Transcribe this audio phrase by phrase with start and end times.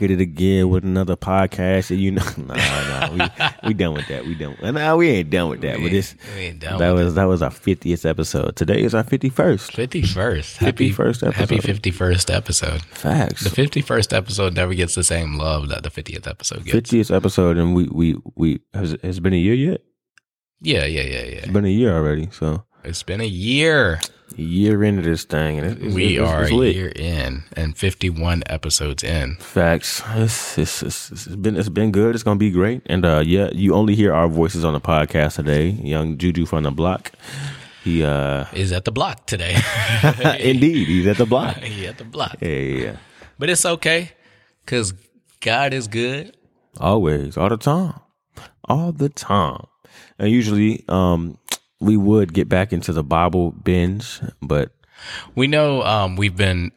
[0.00, 3.12] Get it again with another podcast, and you know, nah, nah,
[3.62, 4.26] we we done with that.
[4.26, 4.56] We done.
[4.60, 5.76] Nah, we ain't done with that.
[5.76, 8.56] We but this ain't- we ain't done that was that was our fiftieth episode.
[8.56, 9.70] Today is our fifty first.
[9.70, 11.34] Fifty first, happy 51st episode.
[11.34, 12.82] happy fifty first episode.
[12.86, 13.44] Facts.
[13.44, 16.72] The fifty first episode never gets the same love that the fiftieth episode gets.
[16.72, 19.80] Fiftieth episode, and we we we has has it been a year yet?
[20.60, 21.36] Yeah, yeah, yeah, yeah.
[21.36, 22.28] It's been a year already.
[22.32, 24.00] So It's been a year.
[24.36, 28.10] Year into this thing, and it's, we it's, are it's a year in and fifty
[28.10, 29.36] one episodes in.
[29.36, 30.02] Facts.
[30.14, 32.14] It's, it's, it's, it's been it's been good.
[32.14, 32.82] It's gonna be great.
[32.86, 35.68] And uh, yeah, you only hear our voices on the podcast today.
[35.68, 37.12] Young Juju from the block.
[37.84, 39.54] He uh, Is at the block today.
[40.40, 41.56] indeed, he's at the block.
[41.58, 42.38] he at the block.
[42.40, 42.96] Yeah, yeah, yeah.
[43.38, 44.12] But it's okay
[44.64, 44.94] because
[45.40, 46.34] God is good.
[46.80, 48.00] Always, all the time,
[48.64, 49.66] all the time.
[50.18, 51.38] And usually, um,
[51.80, 54.72] we would get back into the Bible binge, but
[55.34, 56.70] We know um, we've been,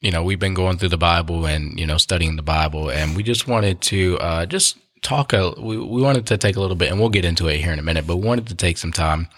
[0.00, 3.14] you know, we've been going through the Bible and you know studying the Bible, and
[3.16, 5.32] we just wanted to uh, just talk.
[5.32, 7.72] A, we we wanted to take a little bit, and we'll get into it here
[7.72, 8.06] in a minute.
[8.06, 9.28] But we wanted to take some time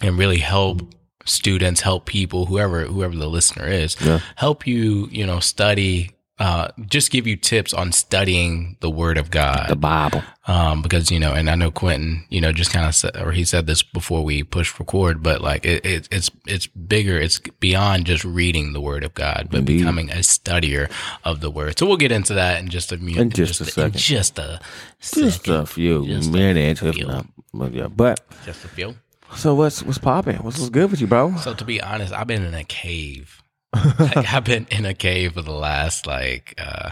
[0.00, 0.82] and really help
[1.24, 4.20] students, help people, whoever whoever the listener is, Yeah.
[4.36, 6.10] help you, you know, study.
[6.42, 10.22] Uh, just give you tips on studying the Word of God the Bible.
[10.48, 13.30] um, because you know, and I know Quentin, you know, just kind of said, or
[13.30, 17.38] he said this before we pushed record, but like it, it, it's it's bigger, it's
[17.60, 19.78] beyond just reading the Word of God, but Indeed.
[19.78, 20.90] becoming a studier
[21.22, 21.78] of the Word.
[21.78, 23.96] So we'll get into that in just a minute, In just a in second.
[24.00, 24.60] just a
[25.00, 27.06] Just a few Just a minutes, if few.
[27.06, 27.26] not.
[27.54, 28.96] But yeah, but just a few.
[29.36, 30.38] so what's what's popping?
[30.38, 31.36] What's what's good with you, bro?
[31.36, 33.41] So to be honest, I've been in a cave.
[33.98, 36.90] like, I've been in a cave for the last like uh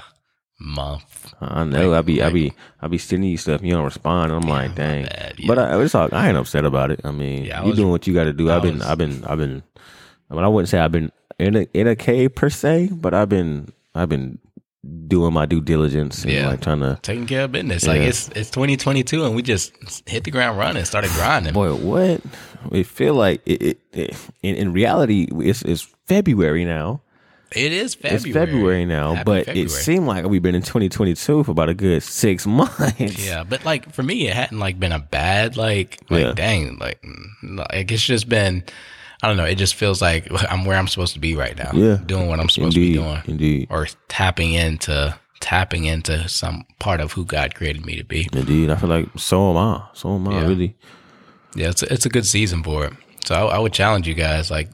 [0.58, 1.34] month.
[1.40, 1.94] I know.
[1.94, 3.62] I be I be I be sending you stuff.
[3.62, 4.32] You don't respond.
[4.32, 5.04] I'm like, dang.
[5.04, 7.00] bad, But I, it's all, I ain't upset about it.
[7.04, 8.50] I mean, Yeah, I you was- doing what you got to do.
[8.50, 9.62] I I've been was- I've been I've been.
[10.30, 13.14] I mean, I wouldn't say I've been in a in a cave per se, but
[13.14, 14.38] I've been I've been
[15.08, 16.48] doing my due diligence and Yeah.
[16.48, 16.98] like trying to.
[17.02, 17.86] Taking care of business.
[17.86, 19.72] Like it's it's 2022 and we just
[20.08, 21.52] hit the ground running, started grinding.
[21.52, 22.20] Boy, what?
[22.72, 23.62] It feel like it.
[23.62, 27.00] it, it in, in reality, it's it's February now.
[27.52, 28.16] It is February.
[28.16, 29.66] It's February now, Happy but February.
[29.66, 33.26] it seemed like we've been in 2022 for about a good six months.
[33.26, 36.32] Yeah, but like for me, it hadn't like been a bad like like Yeah.
[36.32, 37.04] dang like
[37.42, 38.62] like it's just been
[39.22, 39.44] I don't know.
[39.44, 41.70] It just feels like I'm where I'm supposed to be right now.
[41.74, 41.98] Yeah.
[42.06, 46.64] doing what I'm supposed Indeed, to be doing, indeed, or tapping into tapping into some
[46.78, 48.28] part of who God created me to be.
[48.32, 48.70] indeed.
[48.70, 49.88] I feel like so am I.
[49.94, 50.40] So am I.
[50.40, 50.46] Yeah.
[50.46, 50.76] Really.
[51.56, 52.92] Yeah, it's a, it's a good season for it.
[53.24, 54.68] So I, I would challenge you guys like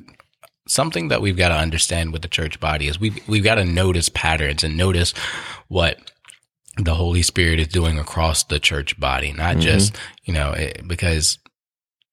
[0.67, 3.65] something that we've got to understand with the church body is we've we've got to
[3.65, 5.13] notice patterns and notice
[5.69, 6.13] what
[6.77, 11.39] the Holy Spirit is doing across the church body, not just you know it, because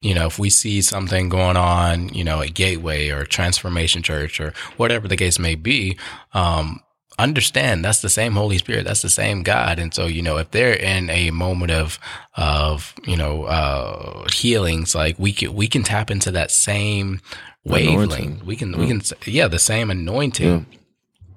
[0.02, 4.40] you know if we see something going on, you know, at Gateway or Transformation Church
[4.40, 5.98] or whatever the case may be.
[6.34, 6.80] Um,
[7.20, 9.80] understand that's the same Holy Spirit, that's the same God.
[9.80, 12.00] And so, you know, if they're in a moment of,
[12.36, 17.22] of, you know, uh, healings, like we can, we can tap into that same
[17.66, 18.44] wavelength.
[18.44, 20.66] We can, we can, yeah, the same anointing.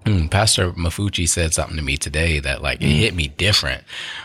[0.04, 3.82] Mm, Pastor Mafucci said something to me today that like it hit me different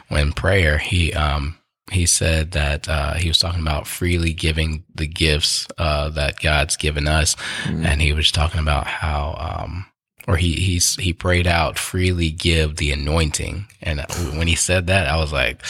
[0.10, 1.58] when prayer, he, um,
[1.92, 6.78] he said that uh, he was talking about freely giving the gifts uh, that God's
[6.78, 7.36] given us,
[7.68, 9.86] and he was talking about how, um,
[10.28, 14.06] or he he's he prayed out freely give the anointing, and uh,
[14.38, 15.62] when he said that, I was like.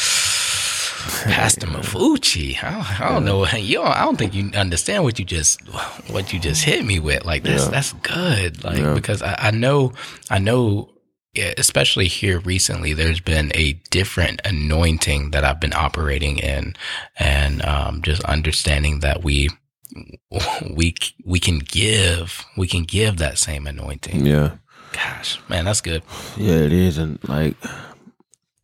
[1.25, 3.45] Pastor Mafucci, I don't, I don't know.
[3.57, 5.61] You, don't, I don't think you understand what you just
[6.09, 7.25] what you just hit me with.
[7.25, 7.69] Like that's Yeah.
[7.71, 8.63] that's good.
[8.63, 8.93] Like Yeah.
[8.93, 9.93] because I, I know
[10.29, 10.89] I know
[11.57, 16.75] especially here recently, there's been a different anointing that I've been operating in,
[17.17, 19.49] and um, just understanding that we
[20.75, 20.93] we
[21.25, 24.25] we can give we can give that same anointing.
[24.25, 24.57] Yeah.
[24.93, 26.03] Gosh, man, that's good.
[26.35, 27.55] Yeah, it is, and like,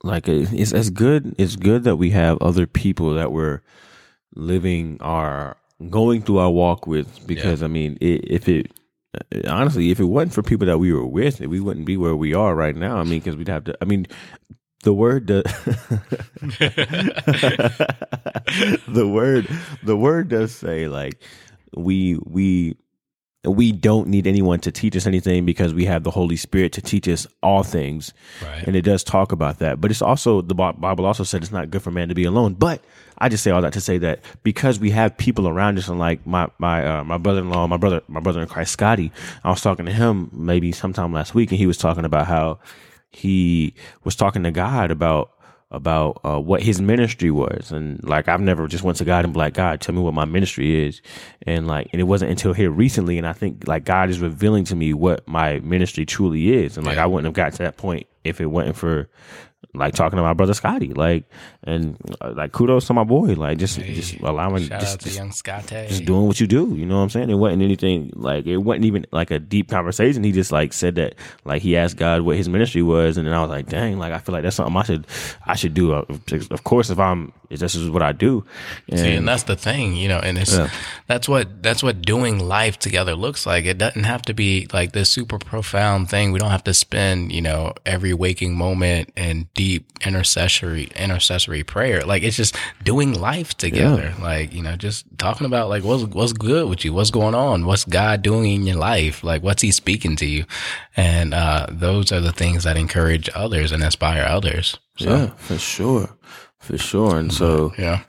[0.08, 1.36] like it's it's good.
[1.38, 3.62] It's good that we have other people that we're
[4.36, 5.58] living our
[5.90, 7.26] going through our walk with.
[7.28, 8.72] Because I mean, i if it
[9.48, 12.34] honestly, if it wasn't for people that we were with, we wouldn't be where we
[12.34, 12.98] are right now.
[12.98, 13.78] I mean, because we'd have to.
[13.82, 14.08] I mean,
[14.84, 15.44] the word does.
[18.88, 19.48] the word
[19.84, 21.22] the word does say like
[21.76, 22.78] we we
[23.44, 26.82] we don't need anyone to teach us anything because we have the Holy Spirit to
[26.82, 28.14] teach us all things.
[28.44, 28.68] Right.
[28.68, 29.80] And it does talk about that.
[29.80, 32.56] But it's also, the Bible also said it's not good for man to be alone.
[32.56, 32.84] But
[33.18, 36.00] I just say all that to say that because we have people around us and
[36.00, 39.12] like my, my, uh, my brother-in-law, my brother, my brother in Christ, Scotty,
[39.44, 42.60] I was talking to him maybe sometime last week and he was talking about how
[43.10, 43.74] he
[44.04, 45.32] was talking to God about
[45.70, 47.72] about uh, what his ministry was.
[47.72, 50.14] And like i've never just went to god and be like god tell me what
[50.14, 51.02] my ministry is.
[51.44, 54.64] And like and it wasn't until here recently and i think like god is revealing
[54.66, 56.78] to me what my ministry truly is.
[56.78, 57.04] And like Yeah.
[57.04, 59.10] i wouldn't have got to that point if it wasn't for
[59.74, 61.26] like talking to my brother Scotty, like
[61.64, 65.32] and uh, like kudos to my boy, like just just allowing Shout just, just, young
[65.32, 65.68] Scott.
[65.68, 66.74] just doing what you do.
[66.76, 67.30] You know what I'm saying?
[67.30, 70.24] It wasn't anything like it wasn't even like a deep conversation.
[70.24, 71.16] He just like said that
[71.46, 74.14] like he asked God what his ministry was, and then I was like, dang, like
[74.14, 75.08] I feel like that's something I should
[75.46, 75.94] I should do.
[75.94, 76.06] Uh,
[76.52, 78.44] Of course, if I'm if this is what I do.
[78.90, 80.70] And, See, and that's the thing, you know, and it's Yeah.
[81.08, 83.66] that's what that's what doing life together looks like.
[83.66, 86.32] It doesn't have to be like this super profound thing.
[86.32, 92.02] We don't have to spend, you know, every waking moment in deep intercessory intercessory prayer.
[92.04, 94.14] Like it's just doing life together.
[94.22, 97.66] Like, you know, just talking about like what's what's good with you, what's going on,
[97.66, 100.46] what's God doing in your life, like what's he speaking to you.
[100.96, 104.80] And uh those are the things that encourage others and inspire others.
[104.98, 106.16] So yeah, for sure,
[106.60, 107.18] for sure.
[107.18, 108.04] And so yeah.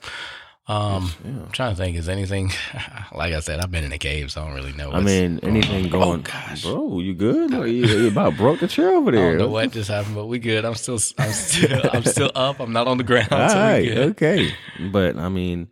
[0.68, 1.96] Um, I'm trying to think.
[1.96, 2.50] Is anything
[3.14, 3.58] like I said?
[3.60, 4.92] I've been in a cave, so I don't really know.
[4.92, 7.00] I mean, anything going, Oh gosh, bro?
[7.00, 7.54] You good?
[7.54, 9.28] Or you, you about broke the chair over I there?
[9.30, 10.66] don't know what just happened, but we good.
[10.66, 12.60] I'm still, I'm still, I'm still up.
[12.60, 13.32] I'm not on the ground.
[13.32, 14.50] All so right, okay.
[14.92, 15.68] But I mean,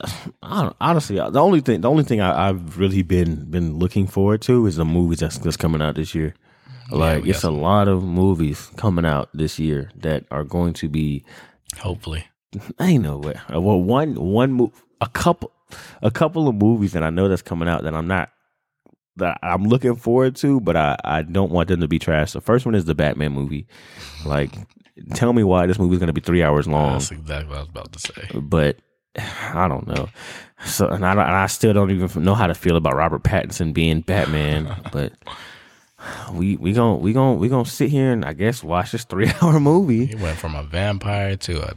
[0.42, 4.06] I don't, honestly, the only thing, the only thing I, I've really been been looking
[4.06, 6.34] forward to is the movies that's, that's coming out this year.
[6.92, 11.24] Like, it's a lot of movies coming out this year that are going to be.
[11.78, 12.24] Hopefully,
[12.78, 13.36] I ain't know what.
[13.52, 15.52] uh, Well, one one mo- a couple
[16.02, 18.30] a couple of movies that I know that's coming out that I'm not
[19.16, 22.32] that I'm looking forward to, but I I don't want them to be trash.
[22.32, 23.66] The first one is the Batman movie.
[24.24, 24.50] Like,
[25.14, 27.56] tell me why this movie is going to be three hours long that's exactly what
[27.56, 28.28] I was about to say.
[28.40, 28.76] but
[29.18, 30.08] I don't know.
[30.64, 33.22] So and I, don't- and I still don't even know how to feel about Robert
[33.22, 34.74] Pattinson being Batman.
[34.92, 35.12] but
[36.32, 39.30] we we gon' we gon' we gonna sit here and I guess watch this three
[39.42, 40.06] hour movie.
[40.06, 41.74] He went from a vampire to a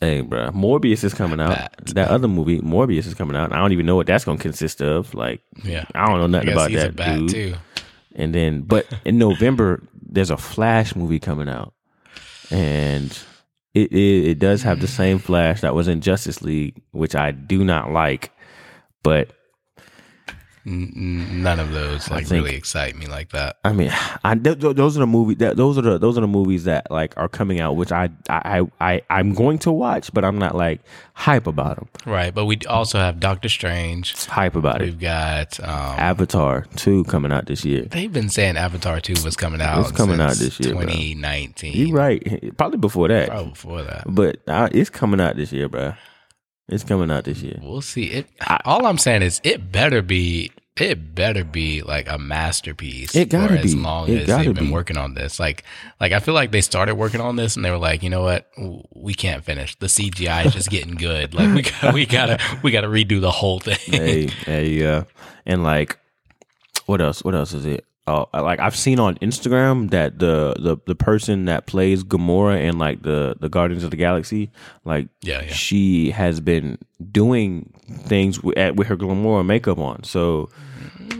[0.00, 1.50] Hey, bro, Morbius is coming out.
[1.56, 1.74] Bat.
[1.94, 3.52] That other movie, Morbius, is coming out.
[3.52, 5.14] I don't even know what that's gonna consist of.
[5.14, 5.86] Like, yeah.
[5.94, 7.28] I don't know nothing about that dude.
[7.30, 7.54] too.
[8.14, 11.72] And then, but in November, there's a Flash movie coming out,
[12.50, 13.10] and
[13.74, 17.30] it, it it does have the same Flash that was in Justice League, which I
[17.30, 18.32] do not like.
[19.02, 19.30] But
[20.66, 23.56] None of those like think- really excite me like that.
[23.64, 23.90] I mean,
[24.24, 26.64] I th- th- those are the movies that those are the those are the movies
[26.64, 30.38] that like are coming out, which I I I I'm going to watch, but I'm
[30.38, 30.80] not like
[31.14, 31.88] hype about them.
[32.04, 34.26] Right, but we also have Doctor Strange.
[34.26, 34.86] Hype about it.
[34.86, 37.82] We've got um, Avatar two coming out this year.
[37.82, 39.80] They've been saying Avatar 2 was coming out.
[39.80, 40.82] It's coming out this year, bro.
[40.82, 41.72] 2019.
[41.74, 42.56] You're right?
[42.56, 44.04] Probably before that, Probably before that.
[44.06, 45.94] but uh, it's coming out this year, bro.
[46.68, 47.58] It's coming out this year.
[47.62, 48.04] We'll see.
[48.06, 48.26] It.
[48.64, 50.50] all I'm saying is, it better be.
[50.78, 53.14] It better be like a masterpiece.
[53.16, 53.80] It gotta for as be.
[53.80, 54.72] long It as gotta they've been be.
[54.72, 55.40] working on this.
[55.40, 55.64] Like,
[56.00, 58.20] like I feel like they started working on this and they were like, you know
[58.22, 58.50] what,
[58.94, 59.74] we can't finish.
[59.76, 61.32] The CGI is just getting good.
[61.32, 63.78] Like we got, we gotta, we gotta redo the whole thing.
[63.86, 65.04] hey, hey, yeah,
[65.46, 65.98] and like,
[66.84, 67.24] what else?
[67.24, 67.86] What else is it?
[68.08, 72.78] Oh, like I've seen on Instagram that the the the person that plays Gamora in
[72.78, 74.50] like the the Guardians of the Galaxy,
[74.84, 75.52] like, Yeah, yeah.
[75.52, 76.78] she has been
[77.10, 77.72] doing
[78.04, 80.04] things with, at, with her Gamora makeup on.
[80.04, 80.48] So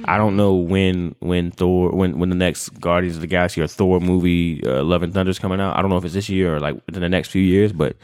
[0.04, 3.66] I don't know when when Thor when when the next Guardians of the Galaxy or
[3.66, 5.76] Thor movie uh, Love and Thunder is coming out.
[5.76, 7.96] I don't know if it's this year or like within the next few years, but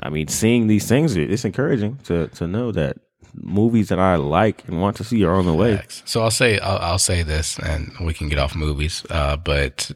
[0.00, 2.98] I mean, seeing these things, it's encouraging to to know that
[3.34, 5.80] movies that I like and want to see are on the way.
[6.04, 9.04] So I'll say I'll, I'll say this, and we can get off movies.
[9.10, 9.90] Uh, but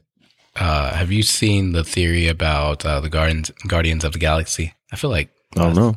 [0.57, 4.75] uh, have you seen the theory about uh, the Guardians Guardians of the Galaxy?
[4.93, 5.97] I feel like I don't know.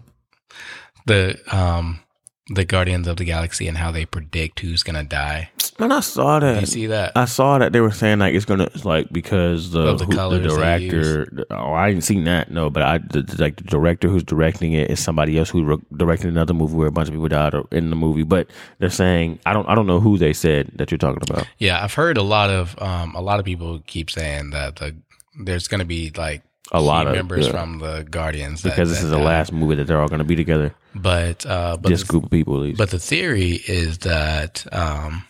[1.05, 1.99] the um
[2.49, 5.49] the Guardians of the Galaxy and how they predict who's gonna die.
[5.79, 6.61] Man, I saw that.
[6.61, 7.11] You see that?
[7.15, 10.13] I saw that they were saying like it's gonna like because the Of the who-
[10.39, 11.45] the director.
[11.49, 12.51] Oh, I didn't see that.
[12.51, 15.65] No, but I the, the- like the director who's directing it is somebody else who
[15.65, 18.23] re- directed another movie where a bunch of people died in the movie.
[18.23, 18.47] But
[18.79, 21.47] they're saying I don't I don't know who they said that you're talking about.
[21.57, 24.95] yeah, I've heard a lot of um a lot of people keep saying that the
[25.43, 27.51] there's gonna be like A lot of- members yeah.
[27.51, 29.23] from the Guardians that- Because this that is the die.
[29.23, 30.73] last movie that they're all gonna be together.
[30.95, 32.77] But uh, but This the- group of people, at least.
[32.77, 35.23] But the theory is that um,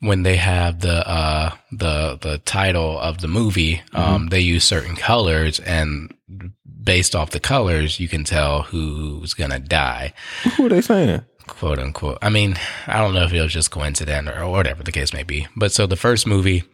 [0.00, 4.96] when they have the uh, the the title of the movie, um, they use certain
[4.96, 6.12] colors, and
[6.82, 10.12] based off the colors, you can tell who's gonna die,
[10.56, 11.22] who are they saying?
[11.46, 12.18] quote unquote.
[12.22, 15.22] I mean, I don't know if it was just coincident or whatever the case may
[15.24, 15.46] be.
[15.56, 16.64] But so the first movie,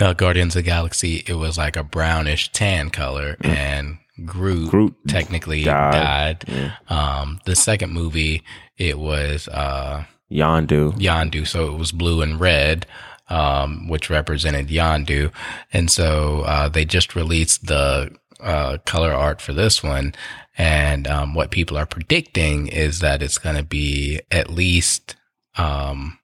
[0.00, 4.94] uh, Guardians of the Galaxy, it was like a brownish tan color, and Groot, Groot
[5.08, 6.40] technically died.
[6.40, 6.76] died.
[6.88, 8.42] Um, the second movie,
[8.76, 10.92] it was uh, Yondu.
[10.94, 12.86] Yandu, so it was blue and red,
[13.28, 15.32] um, which represented Yandu,
[15.72, 20.14] and so uh, they just released the uh, color art for this one,
[20.56, 25.16] and um, what people are predicting is that it's going to be at least
[25.56, 26.18] um,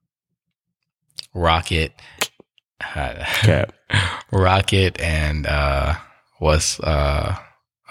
[1.34, 1.92] Rocket
[2.80, 3.72] Cap.
[4.32, 5.94] Rocket and uh,
[6.38, 7.36] what's uh,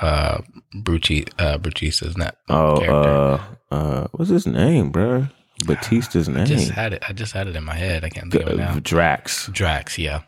[0.02, 0.42] uh,
[0.76, 3.46] Brucci, uh, Brucista's not Oh, character.
[3.72, 5.28] uh, uh, what's his name, bro?
[5.64, 6.42] Bautista's name.
[6.42, 7.04] I just had it.
[7.08, 8.04] I just had it in my head.
[8.04, 8.78] I can't think of it now.
[8.80, 9.48] Drax.
[9.48, 10.22] Drax, yeah.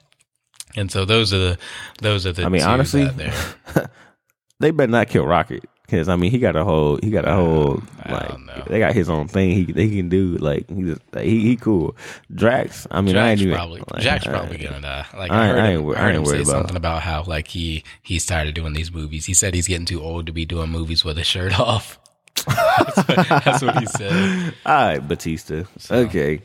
[0.76, 1.58] And so those are the
[2.02, 2.46] those are the.
[2.46, 3.06] I mean, honestly,
[4.60, 7.34] they better not kill Rocket because I mean he got a whole he got a
[7.34, 11.24] whole like they got his own thing he they can do like he just like,
[11.26, 11.96] he he cool.
[12.34, 12.86] Drax.
[12.92, 15.06] I mean I ain't even probably like, Jack's I- uh, probably gonna die.
[15.18, 17.48] Like I I, heard I him, I heard him say about- something about how like
[17.48, 19.26] he he's tired of doing these movies.
[19.26, 21.98] He said he's getting too old to be doing movies with his shirt off.
[22.46, 24.54] that's, what, that's what he said.
[24.66, 25.68] All right, Bautista.
[25.90, 26.42] Okay,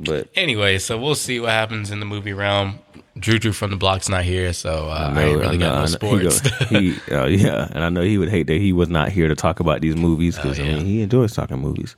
[0.00, 2.78] but Anyway, so we'll see what happens in the movie realm.
[3.20, 5.80] Drew Drew from the block's not here, so uh, I, know- ain't really got know-
[5.80, 6.40] no sports.
[6.68, 9.10] He, go- he uh, yeah, and I know he would hate that he was not
[9.10, 10.76] here to talk about these movies because Oh, yeah.
[10.76, 11.96] mean he enjoys talking movies.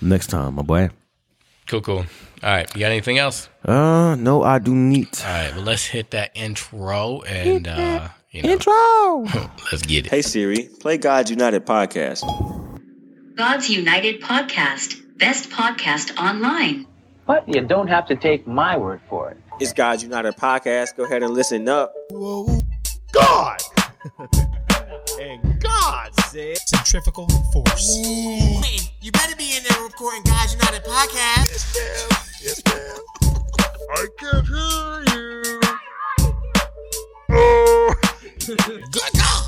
[0.00, 0.90] Next time, my boy.
[1.66, 1.96] cool, cool.
[2.42, 3.48] All right, you got anything else?
[3.64, 8.42] Uh, no, I do need All right, well let's hit that intro and uh, you
[8.42, 9.24] know, intro.
[9.72, 10.10] let's get it.
[10.10, 12.22] hey Siri, play God's United podcast.
[13.36, 16.86] God's United Podcast, best podcast online.
[17.26, 19.36] But you don't have to take my word for it.
[19.60, 20.96] It's God's United podcast.
[20.96, 21.92] Go ahead and listen up.
[22.10, 22.60] Whoa.
[23.12, 23.60] God!
[25.20, 27.98] and God said, centrifugal force.
[28.00, 28.62] Man,
[29.00, 31.50] you better be in there recording God's United podcast.
[31.50, 32.18] Yes, ma'am.
[32.40, 32.98] Yes, ma'am.
[33.90, 35.60] I can hear you.
[37.30, 37.94] Oh.
[38.46, 39.47] Good God.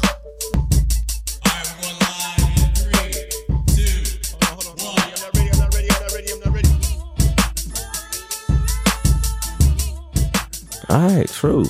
[10.90, 11.66] All right, true.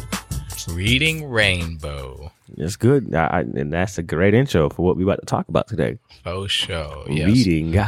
[0.71, 2.33] Reading Rainbow.
[2.57, 5.47] It's good, I, I, and that's a great intro for what we're about to talk
[5.49, 5.99] about today.
[6.25, 7.05] Faux show.
[7.09, 7.29] Yes.
[7.29, 7.79] Reading,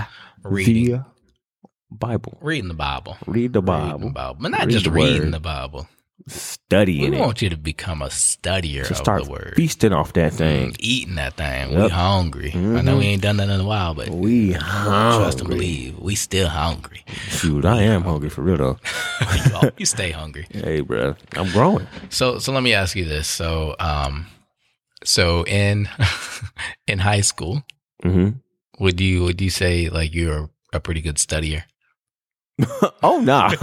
[0.45, 0.85] Reading.
[0.93, 1.05] the
[1.91, 2.37] Bible.
[2.43, 3.17] Reading the Bible.
[3.27, 3.99] Read the Reading Bible.
[4.09, 4.37] the Bible.
[4.41, 5.33] But not Read just the reading word.
[5.33, 5.89] the Bible.
[6.27, 7.21] We Studying it.
[7.21, 9.55] want you to become a studier To of start the word.
[9.57, 10.75] feasting off that thing.
[10.79, 11.71] Eating that thing.
[11.71, 11.91] We Yep.
[11.91, 12.53] hungry.
[12.55, 15.19] I know we ain't done that in a while, but We hungry.
[15.19, 15.99] trust and believe.
[15.99, 17.05] We still hungry.
[17.29, 18.79] Shoot, I am hungry for real though.
[19.79, 20.47] you, stay hungry.
[20.53, 21.87] hey, bro, I'm growing.
[22.11, 23.27] So so let me ask you this.
[23.29, 24.27] So um
[25.05, 25.89] so in
[26.87, 27.65] in high school,
[28.03, 28.31] hmm
[28.79, 31.65] would you would you say like you're a pretty good studier?
[33.03, 33.49] oh nah,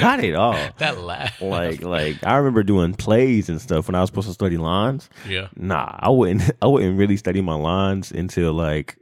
[0.00, 0.58] not at all.
[0.78, 1.40] That laugh.
[1.40, 5.10] Like, like I remember doing plays and stuff when I was supposed to study lines.
[5.28, 5.48] yeah.
[5.56, 6.50] Nah, I wouldn't.
[6.62, 8.98] I wouldn't really study my lines until like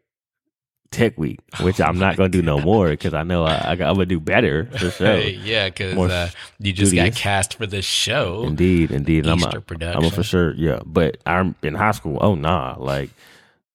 [0.91, 3.79] tech week, which I'm not gonna do no more because I know I, I, am
[3.79, 5.19] gonna do better for sure.
[5.19, 8.43] Yeah, because uh, you just got cast for this show.
[8.45, 9.25] Indeed, indeed.
[9.25, 10.03] And I'm Easter a, production.
[10.03, 10.53] I'm a for sure.
[10.55, 12.19] Yeah, but I'm in high school.
[12.21, 13.11] Oh nah, like.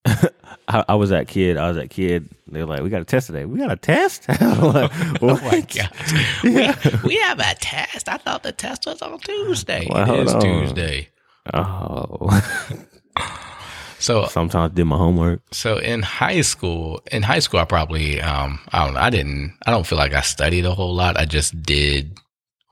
[0.68, 1.58] I, I was that kid.
[1.58, 2.28] I was that kid.
[2.48, 3.46] They're like, "We got a test today.
[3.46, 4.40] We got a test." Like,
[5.22, 5.92] Oh my god,
[6.44, 8.10] we, we have a test.
[8.10, 9.88] I thought the test was on Tuesday.
[9.90, 10.42] Well, it hold on.
[10.42, 11.10] Tuesday.
[11.54, 12.42] Oh,
[14.00, 15.42] So sometimes did my homework.
[15.52, 19.00] so in high school, in high school, I probably um I don't know.
[19.00, 19.58] I didn't.
[19.66, 21.18] I don't feel like I studied a whole lot.
[21.18, 22.18] I just did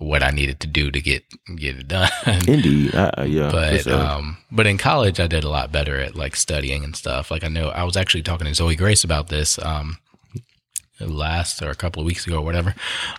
[0.03, 1.23] what I needed to do to get
[1.55, 2.09] get it done.
[2.47, 3.51] Indeed, uh, uh, yeah.
[3.51, 3.93] but sure.
[3.93, 7.31] um but in college I did a lot better at like studying and stuff.
[7.31, 9.97] Like I know I was actually talking to Zoe Grace about this um
[10.99, 12.75] last or a couple of weeks ago or whatever.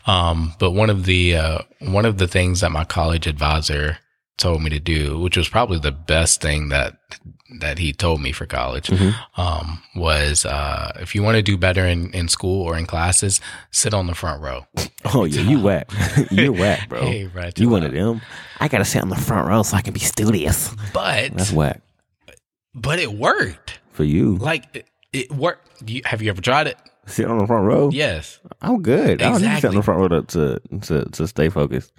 [0.07, 3.99] Um but one of the uh one of the things that my college advisor
[4.37, 6.97] told me to do, which was probably the best thing that
[7.61, 9.41] that he told me for college, Mm-hmm.
[9.41, 13.41] um, was uh, if you want to do better in, in school or in classes,
[13.71, 14.67] sit on the front row.
[15.15, 15.89] oh yeah, you whack.
[16.33, 17.03] You're whack, bro.
[17.03, 18.23] Hey, right, you one of them.
[18.59, 20.75] I gotta sit on the front row so I can be studious.
[20.93, 21.81] But That's whack
[22.75, 23.79] but it worked.
[23.93, 24.37] for you.
[24.37, 25.89] Like it, it worked.
[25.89, 26.77] You, have you ever tried it?
[27.07, 27.91] sit on the front row.
[27.93, 29.23] Yes, I'm good.
[29.23, 31.93] I don't need to sit on the front row to to to, to stay focused.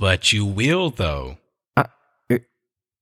[0.00, 1.36] but you will though.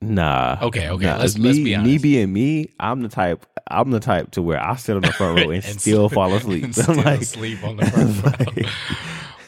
[0.03, 0.59] Nah.
[0.63, 1.17] Okay, okay, Nah.
[1.19, 3.47] let's- me, let's be Me being me, I'm the type.
[3.71, 6.35] I'm the type to where I sit on the front row and, And still fall
[6.35, 6.65] asleep.
[6.65, 8.63] and still like, sleep on the front row.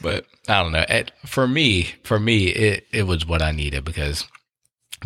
[0.00, 0.84] But I don't know.
[0.88, 4.24] It, for me, for me, it it was what I needed because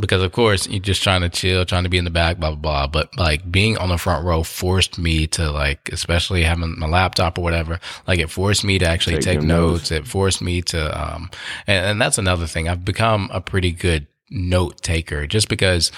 [0.00, 2.50] because of course you're just trying to chill, trying to be in the back, blah
[2.50, 2.87] blah blah.
[2.88, 7.38] But like being on the front row forced me to like, especially having my laptop
[7.38, 7.78] or whatever.
[8.07, 9.90] Like it forced me to actually Take take, your notes.
[9.93, 11.31] It forced me to, um,
[11.67, 12.69] and, and that's another thing.
[12.69, 15.92] I've become a pretty good note taker just because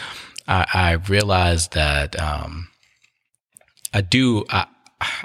[0.49, 2.69] I, I realized that um,
[3.93, 4.45] I do.
[4.51, 4.67] I,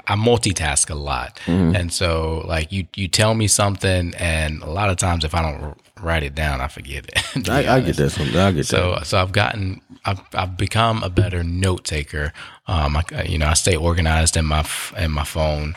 [0.06, 4.88] I multitask a lot, and so like you, you tell me something, and a lot
[4.88, 7.48] of times if I don't write it down, I forget it.
[7.50, 8.10] I, I get that.
[8.10, 9.06] Some, I get So, that.
[9.06, 12.32] so I've gotten, I've, I've become a better note taker.
[12.66, 15.74] Um, I, you know, I stay organized in my, in my phone.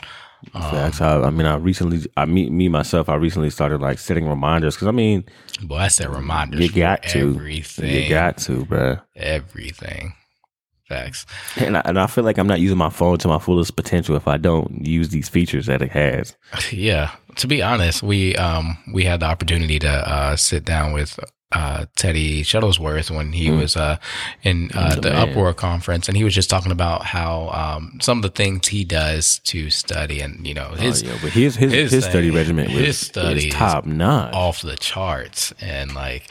[0.53, 1.01] Facts.
[1.01, 4.75] I, I mean, I recently, I me, me myself, I recently started like setting reminders
[4.75, 5.25] because I mean,
[5.61, 6.61] Boy, I said reminders.
[6.61, 8.03] you got to, everything.
[8.03, 9.01] you got to, bruh.
[9.15, 10.13] everything.
[10.89, 11.27] Facts.
[11.55, 14.15] And I, and I feel like I'm not using my phone to my fullest potential
[14.15, 16.35] if I don't use these features that it has.
[16.71, 17.11] Yeah.
[17.35, 21.19] To be honest, we um we had the opportunity to uh sit down with
[21.51, 23.97] uh Teddy Shuttlesworth when he was uh
[24.43, 25.29] in uh, the man.
[25.29, 28.83] Upward conference and he was just talking about how um some of the things he
[28.83, 32.31] does to study and you know his oh, yeah, but his his his, his study
[32.31, 34.33] regimen was, his study was is top notch.
[34.33, 36.27] off the charts and like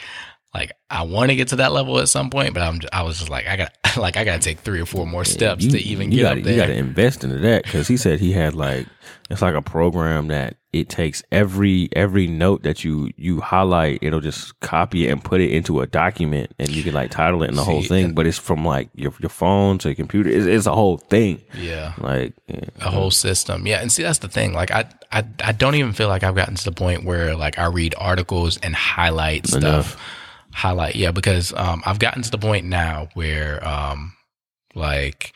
[0.58, 3.18] like I want to get to that level at some point, but I'm I was
[3.18, 5.70] just like I got like I got to take three or four more steps you,
[5.70, 6.54] to even get gotta, up there.
[6.54, 8.86] You got to invest into that because he said he had like
[9.30, 14.20] it's like a program that it takes every every note that you you highlight, it'll
[14.20, 17.48] just copy it and put it into a document, and you can like title it
[17.48, 18.14] and the whole thing.
[18.14, 20.28] But it's from like your your phone to your computer.
[20.28, 21.42] It's, it's a whole thing.
[21.54, 21.94] yeah.
[21.98, 22.60] Like yeah.
[22.80, 23.66] a whole system.
[23.66, 24.52] Yeah, and see that's the thing.
[24.52, 27.58] Like I, I, I don't even feel like I've gotten to the point where like
[27.58, 29.96] I read articles and highlight stuff.
[30.58, 34.14] Highlight, yeah, because um, I've gotten to the point now where um,
[34.74, 35.32] like.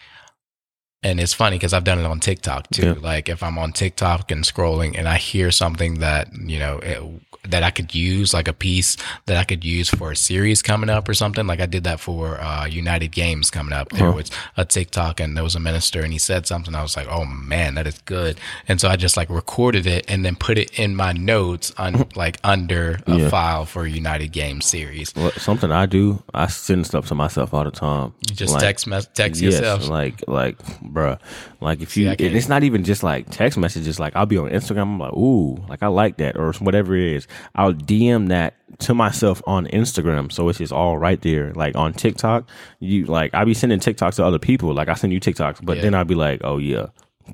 [1.03, 2.87] And it's funny because I've done it on TikTok too.
[2.87, 2.95] Yeah.
[3.01, 7.03] Like if I'm on TikTok and scrolling and I hear something that, you know, it,
[7.51, 10.89] that I could use, like a piece that I could use for a series coming
[10.89, 11.45] up or something.
[11.45, 13.89] Like I did that for uh, United Games coming up.
[13.89, 14.17] There Uh-huh.
[14.17, 16.73] was a TikTok and there was a minister and he said something.
[16.73, 18.39] I was like, oh man, that is good.
[18.69, 22.07] And so I just like recorded it and then put it in my notes on
[22.15, 23.29] like under a Yeah.
[23.29, 25.11] file for United Games series.
[25.17, 28.15] What, something I do, I send stuff to myself all the time.
[28.31, 29.89] You just Like, text mes- text yes, yourself.
[29.89, 30.59] like like
[30.93, 31.19] bruh.
[31.61, 34.37] Like if you I and it's not even just like text messages, like I'll be
[34.39, 37.27] on Instagram, I'm like, ooh, like I like that or whatever it is.
[37.55, 40.31] I'll DM that to myself on Instagram.
[40.33, 41.53] So it's just all right there.
[41.55, 42.49] Like on TikTok,
[42.81, 44.73] you like I be sending TikToks to other people.
[44.75, 45.83] Like I send you TikToks, but Yeah.
[45.83, 46.87] then I'll be like, oh yeah.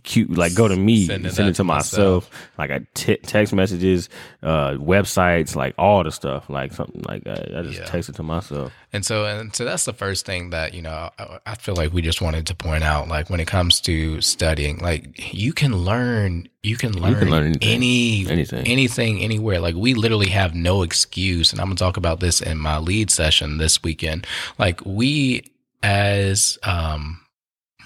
[0.04, 2.30] Cute, like go to me, Sending send, it to to myself.
[2.59, 4.09] Like I t- text messages,
[4.42, 7.54] uh, websites, like all the stuff, like something like that.
[7.57, 7.85] I just Yeah.
[7.87, 8.73] text it to myself.
[8.92, 11.92] And so, and so that's the first thing that, you know, I, I feel like
[11.92, 15.77] we just wanted to point out, like when it comes to studying, like you can
[15.77, 17.68] learn, you can learn, learn anything.
[17.68, 18.66] any, Anything.
[18.66, 19.61] anything, anywhere.
[19.61, 21.53] Like we literally have no excuse.
[21.53, 24.27] And I'm to talk about this in my lead session this weekend.
[24.59, 27.20] Like we as, um,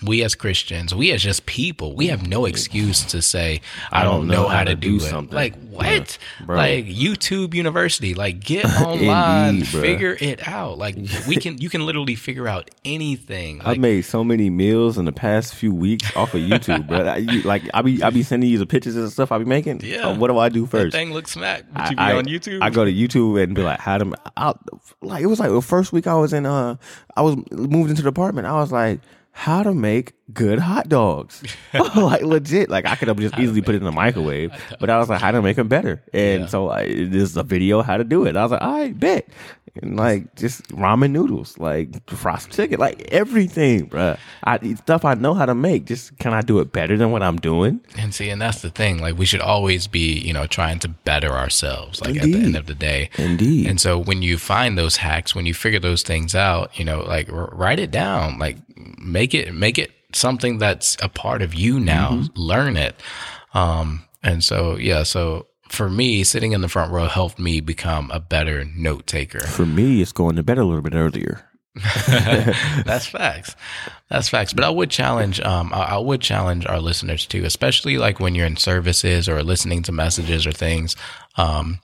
[0.03, 3.61] we as Christians, we as just people, we have no excuse to say,
[3.91, 5.35] I don't know how to do something.
[5.35, 6.19] Like what?
[6.45, 6.57] Bro.
[6.57, 10.79] Like YouTube University, like get online, Indeed, figure it out.
[10.79, 13.61] Like we can, you can literally figure out anything.
[13.63, 17.07] I've made so many meals in the past few weeks off of YouTube, bro.
[17.07, 19.81] I, like I be I be sending you the pictures and stuff I be making.
[19.81, 20.09] Yeah.
[20.09, 20.93] Uh, what do I do that first?
[20.97, 21.65] thing looks smack.
[21.75, 22.63] I, you be I- on YouTube?
[22.63, 24.53] I go to YouTube and be like, how to I,
[25.01, 26.77] like it was like the first week I was in uh
[27.17, 28.47] I was moved into the apartment.
[28.47, 29.01] I was like,
[29.35, 31.43] how to make good hot dogs,
[31.97, 32.69] like legit.
[32.71, 35.21] Like I could have just easily put it in the microwave, but I was like,
[35.21, 36.03] how to make them better.
[36.13, 36.47] And Yeah.
[36.47, 38.37] so I, this is a video how to do it.
[38.37, 39.29] I was like, I bet.
[39.81, 44.19] And like just ramen noodles, like frosted chicken, like everything, bruh.
[44.45, 45.87] I stuff I know how to make.
[45.87, 47.81] Just can I do it better than what I'm doing?
[47.97, 48.99] and see, and that's the thing.
[48.99, 52.03] Like we should always be, you know, trying to better ourselves.
[52.03, 53.09] Like at the end of the day.
[53.17, 53.67] Indeed.
[53.67, 57.03] And so when you find those hacks, when you figure those things out, you know,
[57.03, 58.59] like r- write it down, like
[58.99, 62.11] make it, make it something that's a part of you now.
[62.11, 62.39] Mm-hmm.
[62.39, 62.95] Learn it.
[63.55, 68.11] Um, and so, yeah, so for me, sitting in the front row helped me become
[68.13, 69.41] a better note taker.
[69.41, 71.49] For me, it's going to bed a little bit earlier.
[71.75, 73.57] That's facts.
[74.11, 74.53] That's facts.
[74.53, 78.35] But I would challenge, um, I, I would challenge our listeners too, especially like when
[78.35, 80.95] you're in services or listening to messages or things.
[81.37, 81.81] Um,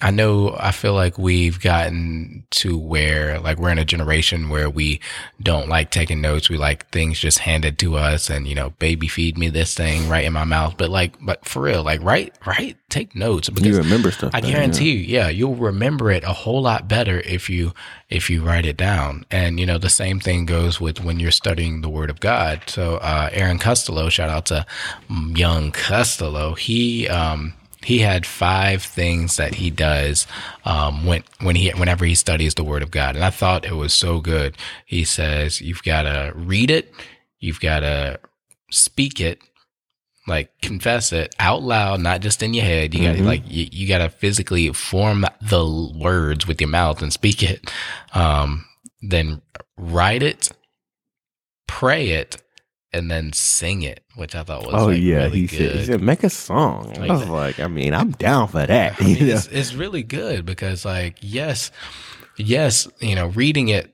[0.00, 4.70] I know I feel like we've gotten to where like we're in a generation where
[4.70, 5.00] we
[5.42, 6.48] don't like taking notes.
[6.48, 10.08] We like things just handed to us and, you know, baby feed me this thing
[10.08, 10.76] right in my mouth.
[10.76, 14.30] But like, but for real, like write, write, take notes because You remember stuff.
[14.34, 17.72] I guarantee you, yeah, you'll remember it a whole lot better if you
[18.08, 19.24] if you write it down.
[19.30, 22.62] And you know, the same thing goes with when you're studying the Word of God.
[22.66, 24.66] So, uh, Aaron Costello, shout out to
[25.10, 26.54] mm, young Costello.
[26.54, 30.26] He um, he had five things that he does
[30.64, 33.74] um, when when he whenever he studies the Word of God, and I thought it
[33.76, 34.56] was so good.
[34.86, 36.92] He says you've got to read it,
[37.38, 38.18] you've got to
[38.70, 39.38] speak it
[40.26, 42.94] like confess it out loud, not just in your head.
[42.94, 43.26] You got to Mhm.
[43.26, 47.70] like you, you got to physically form the words with your mouth and speak it.
[48.14, 48.64] Um,
[49.02, 49.42] then
[49.76, 50.48] write it,
[51.66, 52.42] pray it,
[52.94, 55.58] and then sing it, which I thought was Oh like, yeah, really he good.
[55.58, 56.94] said, he said make a song.
[56.94, 59.00] Like I was like, I mean, I'm down for that.
[59.00, 61.70] I mean, it's, it's really good because like yes
[62.36, 63.93] yes you know reading it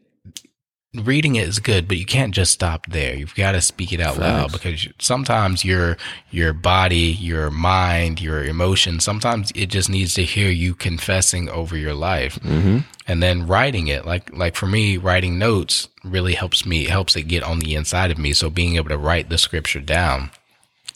[0.94, 3.14] reading it is good, but you can't just stop there.
[3.14, 5.96] You've got to speak it out loud because sometimes your
[6.31, 11.76] your body, your mind, your emotions, sometimes it just needs to hear you confessing over
[11.76, 12.79] your life, mm-hmm.
[13.07, 14.05] and then writing it.
[14.05, 18.11] Like like for me, writing notes really helps me helps it get on the inside
[18.11, 18.33] of me.
[18.33, 20.31] So being able to write the scripture down,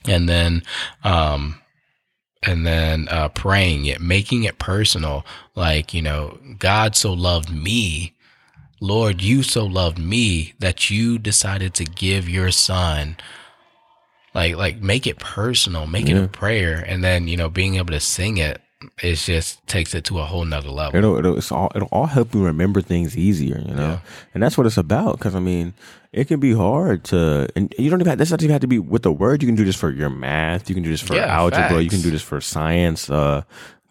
[0.08, 0.64] and then
[1.04, 1.60] um
[2.46, 5.24] and then uh, praying it, making it personal.
[5.54, 8.13] Like, you know, God so loved me.
[8.80, 13.16] Lord, you so loved me that you decided to give your son.
[14.34, 16.84] Like, like make it personal, make it a prayer.
[16.86, 18.60] And then, you know, being able to sing it,
[19.02, 20.98] it just takes it to a whole nother level.
[20.98, 23.88] It'll it'll it's all it'll all help you remember things easier, you know.
[23.90, 23.98] Yeah.
[24.34, 25.18] And that's what it's about.
[25.18, 25.72] Because I mean,
[26.12, 28.66] it can be hard to, and you don't even have, this doesn't even have to
[28.66, 29.42] be with the word.
[29.42, 30.68] You can do this for your math.
[30.68, 31.80] You can do this for Yeah, algebra.
[31.80, 33.08] You can do this for science.
[33.08, 33.42] Uh,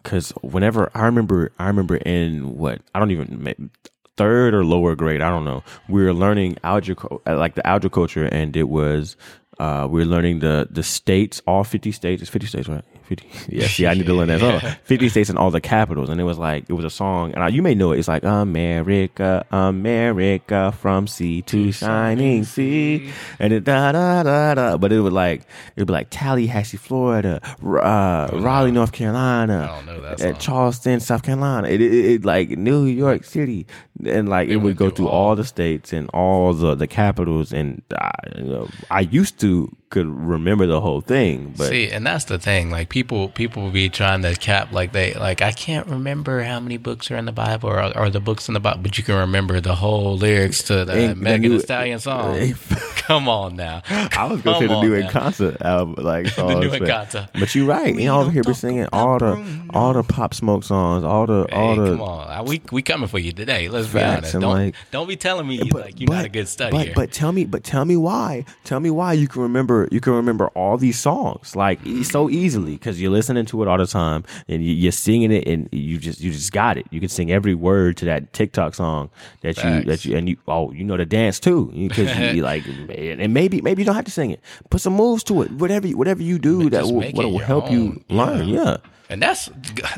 [0.02, 3.70] because whenever I remember, I remember in what I don't even
[4.16, 5.62] third or lower grade, I don't know.
[5.88, 9.16] We were learning algebra, uh, like the algebra culture, and it was
[9.58, 12.22] uh, we were learning the the states, all fifty states.
[12.22, 12.84] It's fifty states, right?
[13.04, 13.28] Fifty.
[13.54, 13.66] Yeah.
[13.66, 14.42] See, I need to learn that.
[14.42, 17.32] Oh, fifty states and all the capitals, and it was like it was a song,
[17.34, 17.98] and I, you may know it.
[17.98, 24.76] It's like America, America, from sea to shining sea, and it da da da da.
[24.76, 25.42] But it would like
[25.76, 30.18] it would be like Tallahassee, Florida, uh, Raleigh, North Carolina, I don't know that at
[30.20, 30.34] song.
[30.40, 31.68] Charleston, South Carolina.
[31.68, 33.66] It, it, it like New York City,
[34.04, 37.52] and like it, would go through through all the states and all the the capitals.
[37.52, 42.04] And I, you know, I used to could remember the whole thing, but See, and
[42.04, 42.70] that's the thing.
[42.70, 45.40] Like people, people will be trying to cap like they like.
[45.40, 48.54] I can't remember how many books are in the Bible or, or the books in
[48.54, 52.00] the Bible, but you can remember the whole lyrics to the Ain't- Megan Thee Stallion
[52.00, 52.54] song.
[53.04, 53.82] Come on now.
[53.88, 55.00] I was gonna say the new.
[55.00, 57.28] Encanto album, like songs, new but- Encanto.
[57.38, 57.94] But you're right.
[57.94, 61.44] You know, over here be singing all the all the pop smoke songs, all the
[61.54, 62.46] all the come on.
[62.46, 63.68] We we coming for you today.
[63.68, 64.34] Let's be honest.
[64.34, 66.70] and, Don't like- don't be telling me like you're not a good studier.
[66.70, 68.44] But, but tell me, but tell me why.
[68.64, 69.83] Tell me why you can remember.
[69.90, 73.78] You can remember all these songs like so easily because you're listening to it all
[73.78, 76.86] the time and you, you're singing it and you just you just got it.
[76.90, 79.10] You can sing every word to that TikTok song
[79.42, 82.64] that you that you and you oh you know the dance too because you, like
[82.88, 84.40] and maybe maybe you don't have to sing it.
[84.70, 85.50] Put some moves to it.
[85.52, 88.04] Whatever you- whatever you do that will, will help you own.
[88.08, 88.48] learn.
[88.48, 88.76] Yeah.
[89.08, 89.50] And that's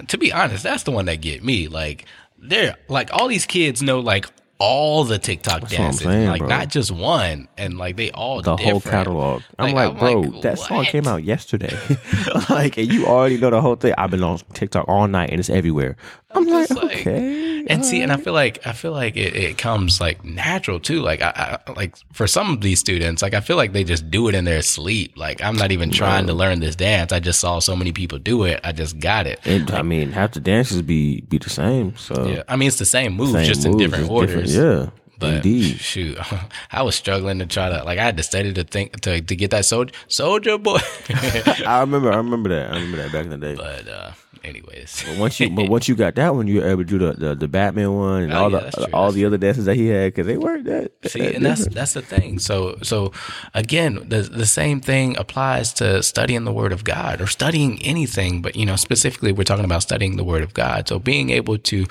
[0.09, 1.69] to be honest, that's the one that get me.
[1.69, 2.05] Like
[2.39, 4.27] they're like all these kids know like
[4.59, 6.49] all the TikTok what I'm dances, saying, like bro.
[6.49, 9.43] not just one, and like they all the whole catalog.
[9.59, 11.77] I'm like, bro, that song came out yesterday.
[12.51, 13.95] like, and you already know the whole thing.
[13.99, 15.97] I've been on TikTok all night and it's everywhere.
[16.31, 17.46] I'm, like, just like- okay.
[17.69, 21.01] And see, and I feel like I feel like it, it comes like natural too.
[21.03, 24.11] Like I, I like for some of these students, like I feel like they just
[24.11, 25.15] do it in their sleep.
[25.17, 27.13] Like I'm not even trying to learn this dance.
[27.13, 28.61] I just saw so many people do it.
[28.65, 29.41] I just got it.
[29.45, 31.97] And I mean, half the dances be be the same.
[31.97, 34.55] So Yeah, I mean it's the same move, same just in different orders.
[34.55, 35.79] yeah, But indeed.
[35.81, 36.19] shoot,
[36.73, 39.35] I was struggling to try to like I had to study to think to to
[39.37, 40.79] get that soldier Soulja Boy.
[41.67, 42.13] I remember.
[42.13, 42.71] I remember that.
[42.71, 43.55] I remember that back in the day.
[43.57, 44.11] but uh
[44.47, 46.99] anyways, But once you, but once you got that one, you were able to do
[46.99, 49.65] the the, the Batman one and Oh, all yeah, the true, all the other dances
[49.67, 50.93] that he had because they weren't that.
[51.07, 52.39] See, that and that's that's the thing.
[52.39, 53.13] So so
[53.55, 58.41] again, the the same thing applies to studying the Word of God or studying anything,
[58.43, 60.89] but you know specifically we're talking about studying the Word of God.
[60.89, 61.87] So being able to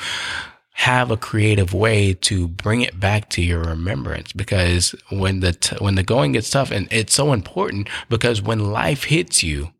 [0.79, 5.77] have a creative way to bring it back to your remembrance because when the t-
[5.79, 9.71] when the going gets tough and it's so important because when life hits you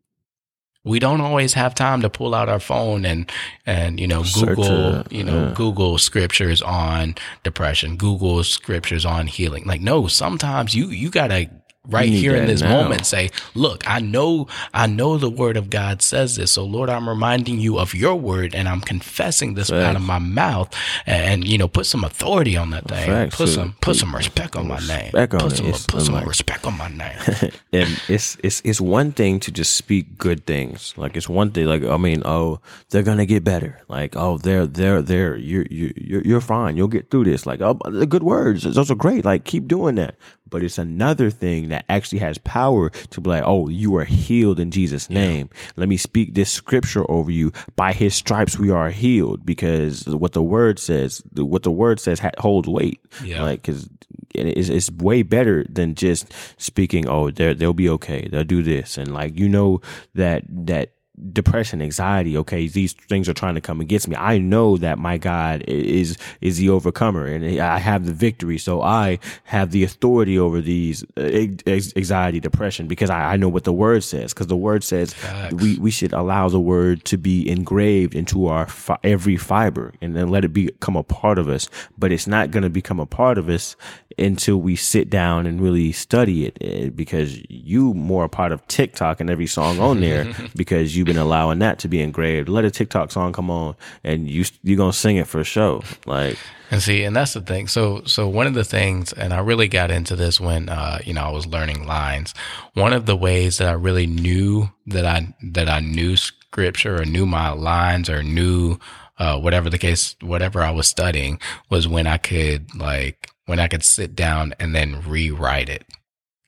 [0.86, 3.30] we don't always have time to pull out our phone and
[3.66, 5.54] and you know Search google it, you know yeah.
[5.54, 11.50] google scriptures on depression google scriptures on healing like no sometimes you you gotta
[11.88, 12.82] right here in this now.
[12.82, 16.88] moment say look i know i know the word of god says this so lord
[16.90, 20.72] i'm reminding you of your word and i'm confessing this out of my mouth
[21.06, 24.56] and, you know put some authority on that thing Facts, put some put some respect
[24.56, 27.16] on my name on put some, It's- put some like- respect on my name
[27.72, 30.94] and it's it's it's one thing to just speak good things.
[30.96, 31.66] Like it's one thing.
[31.66, 33.80] Like I mean, oh, they're gonna get better.
[33.88, 36.76] Like oh, they're they're they're you're you you're, you're fine.
[36.76, 37.46] You'll get through this.
[37.46, 38.62] Like oh, the good words.
[38.62, 39.24] Those are great.
[39.24, 40.16] Like keep doing that.
[40.48, 44.60] But it's another thing that actually has power to be like, oh, you are healed
[44.60, 45.50] in Jesus' name.
[45.76, 47.52] Let me speak this scripture over you.
[47.74, 52.20] By His stripes we are healed, because what the word says, what the word says
[52.38, 53.00] holds weight.
[53.22, 53.42] Yeah.
[53.42, 53.88] Like because
[54.34, 57.08] it's, it's way better than just speaking.
[57.08, 58.28] Oh, they'll be okay.
[58.30, 59.80] They'll do this, and like you know
[60.14, 60.92] that that
[61.32, 62.36] depression, anxiety.
[62.36, 64.16] Okay, these things are trying to come against me.
[64.16, 68.58] I know that my God is is the overcomer, and I have the victory.
[68.58, 73.64] So I have the authority over these uh, anxiety, depression, because I, I know what
[73.64, 74.32] the Word says.
[74.32, 75.14] Because the Word says
[75.52, 80.16] we we should allow the Word to be engraved into our fi- every fiber, and
[80.16, 81.68] then let it become a part of us.
[81.98, 83.76] But it's not going to become a part of us
[84.18, 88.66] until we sit down and really study it, eh, because you more a part of
[88.66, 92.48] TikTok and every song on there because you've been allowing that to be engraved.
[92.48, 95.82] Let a TikTok song come on and you you're gonna sing it for a show.
[96.04, 96.38] Like
[96.70, 97.68] And see, and that's the thing.
[97.68, 101.14] So, so one of the things, and I really got into this when, uh, you
[101.14, 102.34] know, I was learning lines.
[102.74, 107.04] One of the ways that I really knew that I, that I knew scripture or
[107.04, 108.78] knew my lines or knew,
[109.18, 111.38] uh, whatever the case, whatever I was studying
[111.70, 115.84] was when I could like, when I could sit down and then rewrite it.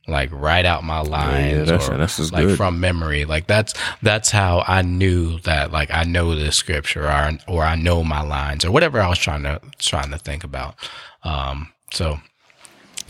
[0.09, 2.57] Like write out my lines that's- or that's like good.
[2.57, 3.25] from memory.
[3.27, 7.77] Like that's that's how I knew that like I know the scripture or or I
[7.77, 10.77] know my lines or whatever I was trying to trying to think about.
[11.25, 12.21] Um, so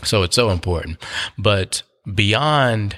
[0.03, 0.97] so it's so important.
[1.37, 1.83] But
[2.13, 2.97] beyond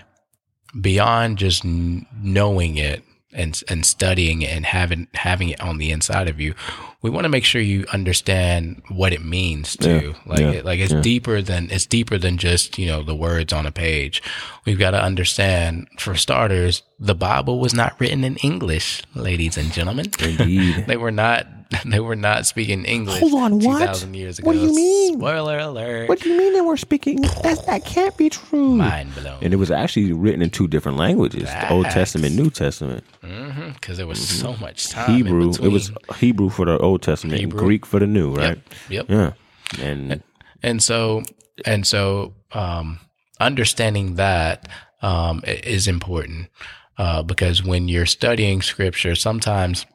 [0.79, 5.91] beyond just kn- knowing it and and studying it and having having it on the
[5.91, 6.55] inside of you,
[7.01, 10.13] we want to make sure you understand what it means too.
[10.13, 11.01] Yeah, like yeah, it, like it's yeah.
[11.01, 14.21] deeper than it's deeper than just you know the words on a page.
[14.65, 19.71] We've got to understand, for starters, the Bible was not written in English, ladies and
[19.71, 20.11] gentlemen.
[20.19, 20.85] indeed.
[20.87, 21.47] they were not.
[21.85, 23.21] They were not speaking English.
[23.21, 23.79] Hold on, two what?
[23.79, 24.47] thousand years ago.
[24.47, 25.17] What do you mean?
[25.17, 26.09] Spoiler alert!
[26.09, 27.21] what do you mean they were speaking?
[27.21, 28.75] That that can't be true.
[28.75, 29.37] Mind blown.
[29.41, 33.05] And it was actually written in two different languages: the Old Testament, New Testament.
[33.23, 33.40] Mm.
[33.73, 35.15] Because there was so much time.
[35.15, 35.51] Hebrew.
[35.51, 38.59] It was Hebrew for the Old Testament, and Greek for the New, right?
[38.89, 39.09] Yep.
[39.09, 39.33] Yeah.
[39.79, 40.23] And
[40.63, 41.23] and so
[41.65, 42.99] and so um
[43.39, 44.67] understanding that
[45.01, 46.49] um is important
[46.97, 49.85] uh because when you're studying scripture sometimes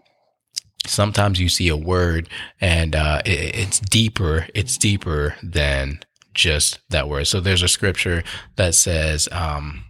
[0.87, 2.29] sometimes you see a word
[2.61, 6.01] and uh it, it's deeper it's deeper than
[6.35, 8.23] just that word so there's a scripture
[8.57, 9.85] that says um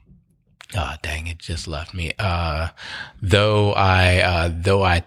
[0.74, 1.26] Ah, dang!
[1.29, 2.12] It just left me.
[2.18, 2.68] Uh,
[3.22, 5.05] though I, uh, though I,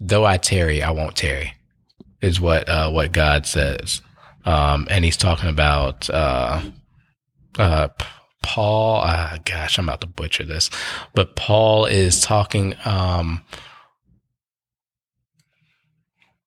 [0.00, 1.54] though I tarry, I won't tarry,
[2.20, 4.02] is what uh, what God says.
[4.44, 6.62] Um, and He's talking about uh,
[7.58, 7.88] uh,
[8.42, 9.02] Paul.
[9.02, 10.70] Uh, gosh, I'm about to butcher this,
[11.14, 12.74] but Paul is talking.
[12.84, 13.42] Um,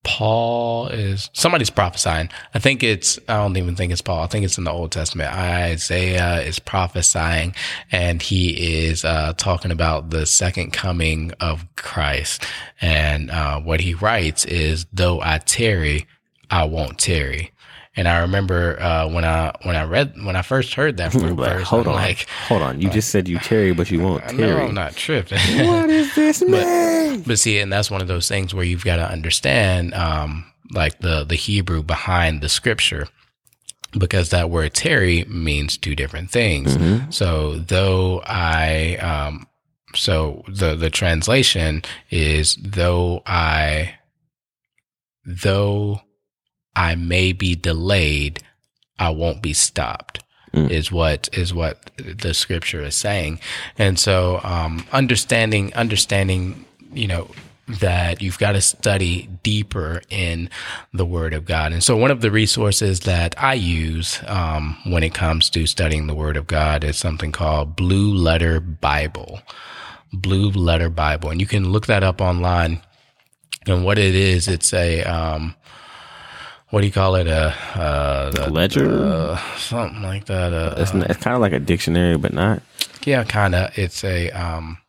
[0.03, 2.29] Paul is somebody's prophesying.
[2.53, 4.21] I think it's, I don't even think it's Paul.
[4.21, 5.33] I think it's in the Old Testament.
[5.33, 7.55] Isaiah is prophesying
[7.89, 12.45] and he is uh, talking about the second coming of Christ.
[12.81, 16.05] And uh, what he writes is, though I tarry,
[16.51, 17.52] I won't tarry.
[17.95, 21.35] And I remember uh, when I when I read when I first heard that from
[21.35, 22.81] But verse, hold I'm on, like, hold on.
[22.81, 24.39] You just said you tarry, but you won't I tarry.
[24.49, 25.37] know I'm not tripping.
[25.67, 27.21] What does this mean?
[27.21, 30.99] But see, and that's one of those things where you've got to understand, um, like
[30.99, 33.07] the the Hebrew behind the scripture,
[33.95, 36.75] because that word "tarry" means two different things.
[37.15, 39.45] So, though I, um,
[39.93, 43.93] so the the translation is though I,
[45.25, 46.01] though
[46.75, 48.41] I may be delayed,
[48.99, 50.19] I won't be stopped.
[50.55, 53.39] Is what is what the scripture is saying,
[53.79, 57.27] and so um, understanding understanding you know
[57.67, 60.49] that you've got to study deeper in
[60.93, 61.71] the Word of God.
[61.71, 66.07] And so, one of the resources that I use um, when it comes to studying
[66.07, 69.41] the Word of God is something called Blue Letter Bible.
[70.11, 72.81] Blue Letter Bible, and you can look that up online.
[73.65, 75.55] And what it is, it's a um,
[76.73, 77.27] what do you call it?
[77.27, 78.89] A, uh, a Ledger?
[78.91, 80.51] uh, something like that.
[80.53, 82.63] Uh, It's, it's kind of like a dictionary, but not.
[83.05, 83.77] yeah, kind of.
[83.77, 84.79] It's a um,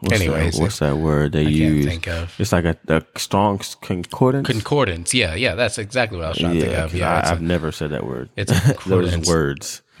[0.00, 1.84] What's Anyways, that, what's that word they I use?
[1.86, 2.34] think of.
[2.38, 4.46] It's like a, a strong concordance.
[4.48, 5.12] concordance.
[5.12, 6.94] Yeah, yeah, that's exactly what I was trying to think of.
[6.94, 8.30] Yeah, I, I've never said that word.
[8.36, 8.54] it's a
[8.86, 9.28] Those concordance.
[9.28, 9.82] words.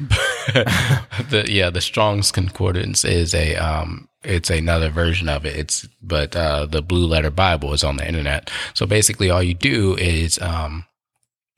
[1.30, 5.56] the yeah the Strong's Concordance is a um it's another version of it.
[5.56, 8.50] It's but uh the Blue Letter Bible is on the internet.
[8.74, 10.84] So basically, all you do is um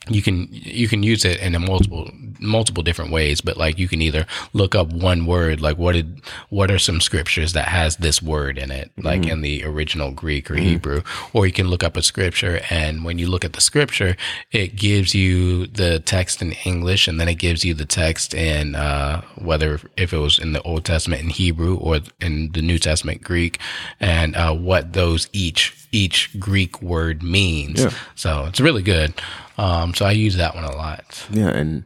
[0.08, 3.88] you can you can use it in a multiple multiple different ways but like you
[3.88, 6.20] can either look up one word like what did
[6.50, 10.50] what are some scriptures that has this word in it like in the original greek
[10.50, 13.60] or hebrew or you can look up a scripture and when you look at the
[13.60, 14.16] scripture
[14.52, 18.74] it gives you the text in english and then it gives you the text in
[18.74, 22.78] uh whether if it was in the old testament in hebrew or in the new
[22.78, 23.58] testament greek
[24.00, 27.90] and uh what those each each greek word means Yeah.
[28.14, 29.14] so it's really good
[29.58, 31.26] um, so I use that one a lot.
[31.30, 31.84] Yeah, and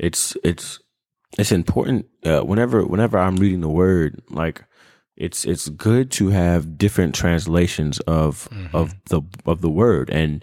[0.00, 0.80] it's it's
[1.38, 4.64] it's important uh, whenever whenever I'm reading the word, like
[5.16, 8.74] it's it's good to have different translations of Mm-hmm.
[8.76, 10.42] of the of the word and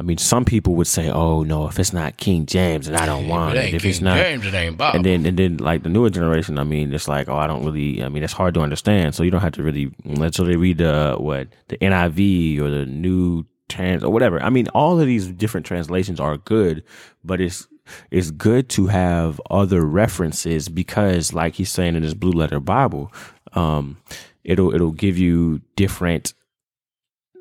[0.00, 3.04] I mean some people would say oh no if it's not King James and I
[3.06, 4.94] don't want it it if King it's not James, it ain't Bob.
[4.96, 7.64] and then and then like the newer generation I mean it's like oh I don't
[7.64, 10.44] really I mean it's hard to understand so you don't have to really let's so
[10.44, 14.98] they read the what the NIV or the new trans or whatever I mean all
[14.98, 16.82] of these different translations are good
[17.22, 17.68] but it's
[18.10, 23.12] it's good to have other references because like he's saying in his blue letter bible
[23.52, 23.96] um
[24.44, 26.34] it'll it'll give you different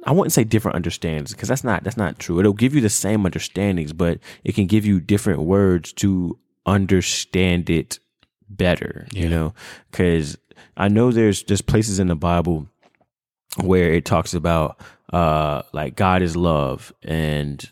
[0.05, 2.39] I wouldn't say different understandings because that's not that's not true.
[2.39, 7.69] It'll give you the same understandings, but it can give you different words to understand
[7.69, 7.99] it
[8.49, 9.07] better.
[9.13, 9.53] You know,
[9.91, 10.37] because
[10.75, 12.67] I know there's there's places in the Bible
[13.61, 14.79] where it talks about
[15.11, 17.69] uh like God is love and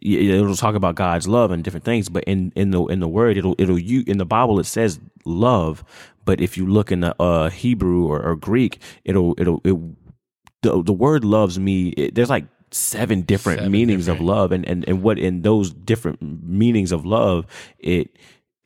[0.00, 3.36] it'll talk about God's love and different things, but in in the in the word
[3.36, 5.84] it'll it'll you in the Bible it says love,
[6.24, 9.76] but if you look in the uh Hebrew or, or Greek, it'll it'll it
[10.62, 11.88] the the word loves me.
[11.90, 15.70] It, there's like seven different Seven meanings of love, and and and what in those
[15.70, 17.46] different meanings of love
[17.78, 18.10] it.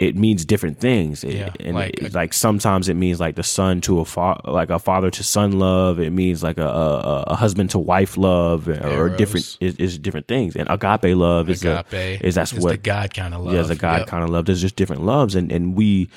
[0.00, 3.44] It means different things, It- Yeah, and like- like, like sometimes it means like the
[3.44, 6.00] son to a fa- like a father to son love.
[6.00, 10.26] It means like a a, a husband to wife love, or, different is, is different
[10.26, 10.56] things.
[10.56, 11.84] And agape love is a-
[12.26, 13.54] is that's is what the God kind of love.
[13.54, 14.46] yeah, it's a God kind of love.
[14.46, 16.08] There's just different loves, and and we,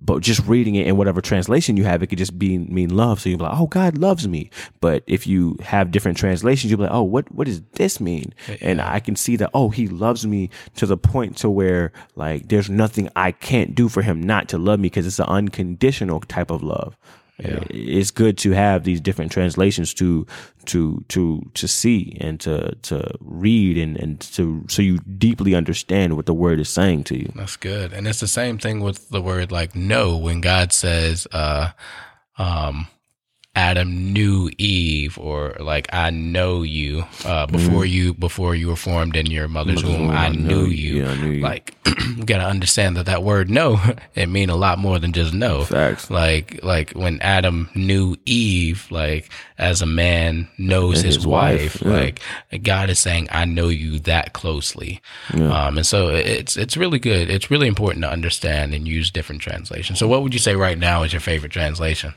[0.00, 3.20] but just reading it in whatever translation you have, it could just be mean love.
[3.20, 4.50] So you're like, oh, God loves me.
[4.80, 8.34] But if you have different translations, you'll be like, oh, what what does this mean?
[8.60, 12.48] And I can see that, oh, He loves me to the point to where like
[12.48, 16.20] there's nothing I can't do for Him not to love me because it's an unconditional
[16.20, 16.96] type of love.
[17.70, 20.26] It's good to have these different translations to
[20.66, 26.16] to to to see and to to read and and to so you deeply understand
[26.16, 27.32] what the word is saying to you.
[27.34, 27.92] That's good.
[27.92, 31.70] And it's the same thing with the word like know when God says uh
[32.38, 32.86] um
[33.56, 39.16] Adam knew Eve or like I know you uh before you before you were formed
[39.16, 41.02] in your mother's womb I knew you.
[41.02, 41.42] Yeah, I knew you.
[41.42, 41.79] Like
[42.18, 43.80] you got to understand that that word know
[44.14, 45.64] it mean a lot more than just know.
[45.64, 46.10] Facts.
[46.10, 51.82] Like like when Adam knew Eve like as a man knows And his, his wife,
[51.82, 51.90] wife, yeah.
[51.90, 55.02] like God is saying, "I know you that closely,"
[55.34, 57.30] um, and so it's it's really good.
[57.30, 59.98] It's really important to understand and use different translations.
[59.98, 62.14] So, what would you say right now is your favorite translation?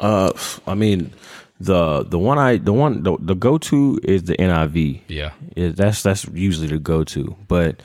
[0.00, 0.32] Uh,
[0.66, 1.12] I mean,
[1.60, 5.02] the the one I the one the, the go to is the NIV.
[5.08, 7.36] Yeah, Yeah, that's that's usually the go to.
[7.48, 7.80] But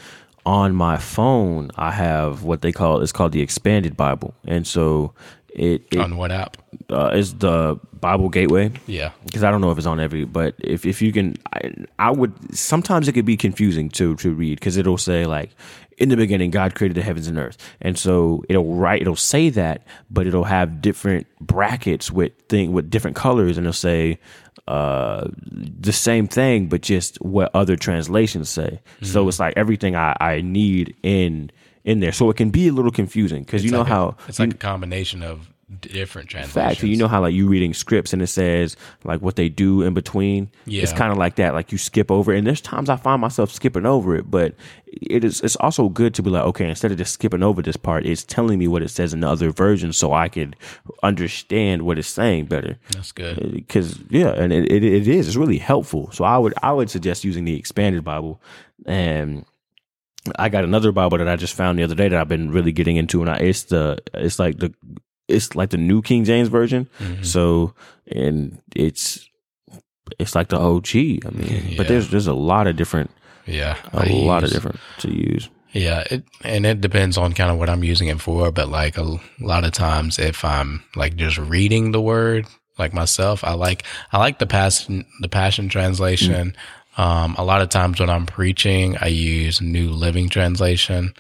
[0.48, 5.14] on my phone, I have what they call it's called the expanded Bible, and so
[5.50, 6.56] it, it on what app?
[6.90, 8.72] uh, is the Bible Gateway.
[8.88, 11.74] Yeah, because I don't know if it's on every, but if if you can, I,
[12.00, 12.56] I would.
[12.56, 15.50] Sometimes it could be confusing to to read because it'll say like,
[15.98, 19.50] in the beginning, God created the heavens and earth, and so it'll write, it'll say
[19.50, 24.18] that, but it'll have different brackets with thing with different colors, and it'll say
[24.68, 25.28] uh
[25.80, 28.82] the same thing, but just what other translations say.
[29.02, 31.52] So it's like everything I I need in
[31.86, 34.16] in there, so it can be a little confusing because you know Like a- how
[34.28, 35.52] it's like a combination of
[35.82, 36.78] different translations.
[36.80, 36.84] fact.
[36.84, 39.94] You know how like you reading scripts and it says like what they do in
[39.94, 40.50] between.
[40.66, 40.84] Yeah.
[40.84, 41.54] It's kind of like that.
[41.54, 42.38] Like you skip over, it.
[42.38, 44.32] and there's times I find myself skipping over it.
[44.32, 45.42] But it is.
[45.42, 48.24] It's also good to be like, okay, instead of just skipping over this part, it's
[48.24, 50.56] telling me what it says in the other version, so I could
[51.04, 52.78] understand what it's saying better.
[52.92, 53.44] that's good.
[53.44, 55.28] Uh, because yeah, and it, it it is.
[55.28, 56.12] It's really helpful.
[56.12, 58.42] So I would I would suggest using the expanded Bible
[58.86, 59.46] and.
[60.38, 62.74] I got another Bible that I just found the other day that I've been really
[62.74, 64.74] getting into, and I, it's the it's like the
[65.28, 66.90] it's like the new King James version.
[67.00, 67.24] Mm-hmm.
[67.24, 67.74] So
[68.08, 69.28] and it's
[70.20, 70.88] it's like the OG.
[70.96, 73.12] I mean, but there's there's a lot of different
[73.46, 75.50] Yeah, a I lot of different to use.
[75.74, 78.52] Yeah, it, and it depends on kind of what I'm using it for.
[78.52, 83.44] But like a lot of times, if I'm like just reading the word, like myself,
[83.44, 86.56] I like I like the passion the Passion translation.
[86.98, 91.14] Um, a lot of times when I'm preaching, I use New Living Translation.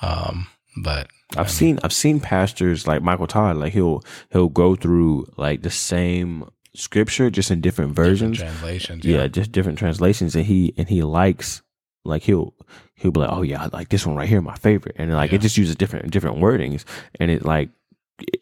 [0.00, 0.46] Um,
[0.82, 5.62] but I've seen I've seen pastors like Michael Todd like he'll he'll go through like
[5.62, 8.38] the same scripture just in different versions.
[8.38, 9.18] translations, yeah.
[9.18, 11.62] yeah, just different translations and he and he likes
[12.04, 12.54] like he'll
[12.94, 15.30] he'll be like oh yeah I like this one right here my favorite and like
[15.30, 15.36] Yeah.
[15.36, 16.84] it just uses different different wordings
[17.20, 17.70] and it like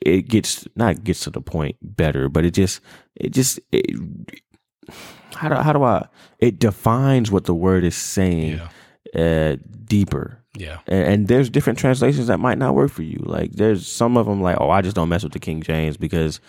[0.01, 2.81] it gets not gets to the point better but it just
[3.16, 3.87] it just it,
[5.35, 6.07] how do how do I
[6.38, 8.61] it defines what the word is saying
[9.14, 9.20] Yeah.
[9.53, 10.42] uh, deeper.
[10.58, 10.78] Yeah.
[10.86, 13.20] And, and there's different translations that might not work for you.
[13.22, 15.96] Like there's some of them like, oh, I just don't mess with the King James
[15.96, 16.40] because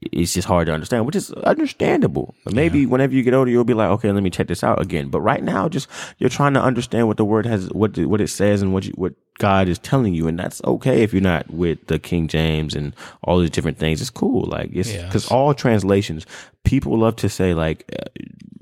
[0.00, 2.34] it's just hard to understand, which is understandable.
[2.52, 5.08] Maybe whenever you get older, you'll be like, okay, let me check this out again.
[5.08, 5.88] But right now, just
[6.18, 8.84] you're trying to understand what the word has, what the, what it says, and what
[8.84, 12.28] you, what God is telling you, and that's okay if you're not with the King
[12.28, 14.00] James and all these different things.
[14.00, 15.06] It's cool, like it's Yeah.
[15.06, 16.24] because all translations,
[16.64, 18.04] people love to say like, uh,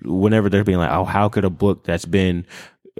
[0.04, 2.46] whenever they're being like, oh, how could a book that's been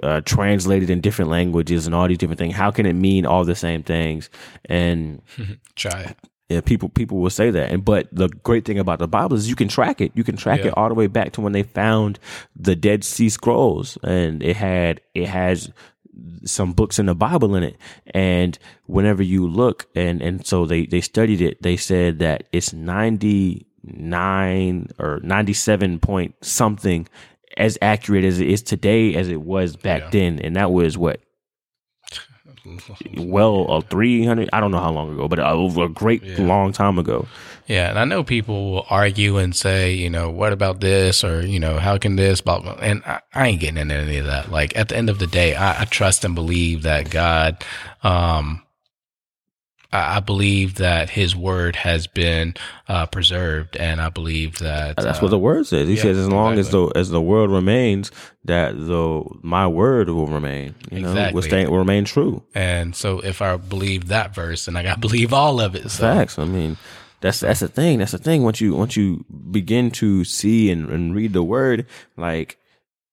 [0.01, 3.45] uh, translated in different languages and all these different things, how can it mean all
[3.45, 4.29] the same things?
[4.65, 5.21] And
[5.75, 6.17] Try it.
[6.49, 7.71] yeah, people people will say that.
[7.71, 10.11] And but the great thing about the Bible is you can track it.
[10.15, 10.67] You can track Yeah.
[10.67, 12.17] it all the way back to when they found
[12.55, 15.71] the Dead Sea Scrolls, and it had it has
[16.45, 17.77] some books in the Bible in it.
[18.13, 22.73] And whenever you look, and and so they they studied it, they said that it's
[22.73, 27.07] ninety nine or ninety seven point something
[27.57, 30.09] as accurate as it is today as it was back Yeah.
[30.11, 31.19] then, and that was what
[33.17, 36.41] well uh, 300 i don't know how long ago but uh, over a great Yeah.
[36.41, 37.25] long time ago
[37.67, 41.45] Yeah, and I know people will argue and say, you know, what about this or
[41.47, 42.41] you know, how can this?
[42.41, 42.73] Blah, blah.
[42.81, 44.51] And I, I ain't getting into any of that.
[44.51, 47.63] Like at the end of the day, I, I trust and believe that God,
[48.03, 48.61] um,
[49.93, 52.55] I, believe that His word has been
[52.87, 55.87] uh, preserved, and I believe that that's uh, what the word says.
[55.87, 58.11] He yeah, says as long as the as the world remains
[58.45, 60.75] that the my word will remain.
[60.91, 62.43] You know will, stay, will remain true.
[62.55, 65.89] And so, if I believe that verse, and I got to believe all of it.
[65.89, 66.39] So, facts.
[66.39, 66.77] I mean
[67.23, 67.99] that's that's the thing.
[67.99, 68.43] That's the thing.
[68.43, 71.85] Once you once you begin to see and, and read the word
[72.17, 72.57] like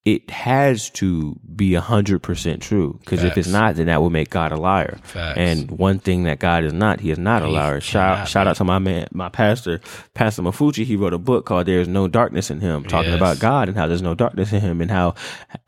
[0.06, 4.08] it has to be a hundred percent true because if it's not then that will
[4.08, 5.36] make god a liar Facts.
[5.38, 8.46] and one thing that god is not he is not a He liar shout, shout
[8.46, 9.78] out to my man my pastor
[10.14, 13.18] pastor mafuchi he wrote a book called there's no darkness in him talking Yes.
[13.18, 15.14] about god and how there's no darkness in him and how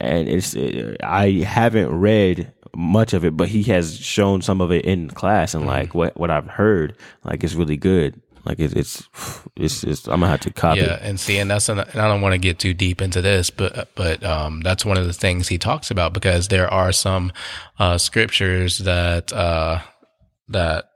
[0.01, 0.57] and it's
[1.03, 5.53] i haven't read much of it but he has shown some of it in class
[5.53, 5.69] and Mm-hmm.
[5.69, 9.09] like what what i've heard like it's really good like it's it's
[9.57, 11.01] it's, it's i'm gonna have to copy Yeah, it.
[11.03, 13.51] and see, and that's, an, and I don't want to get too deep into this,
[13.51, 17.33] but but um, that's one of the things he talks about because there are some
[17.79, 19.79] uh, scriptures that uh,
[20.49, 20.89] that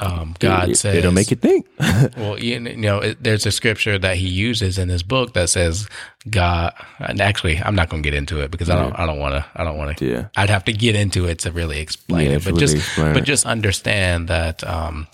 [0.00, 1.66] um, God It- says it'll make you think
[2.16, 5.88] Well, you know, it, there's a scripture that he uses in his book that says
[6.30, 6.72] God.
[7.00, 8.96] And actually, I'm not going to get into it because I don't.
[8.98, 9.44] I don't want to.
[9.56, 10.04] I don't want to.
[10.06, 10.28] Yeah.
[10.36, 12.44] I'd have to get into it to really explain Yeah, it.
[12.44, 13.26] But really just, explain but it.
[13.26, 14.62] just understand that.
[14.64, 15.08] Um,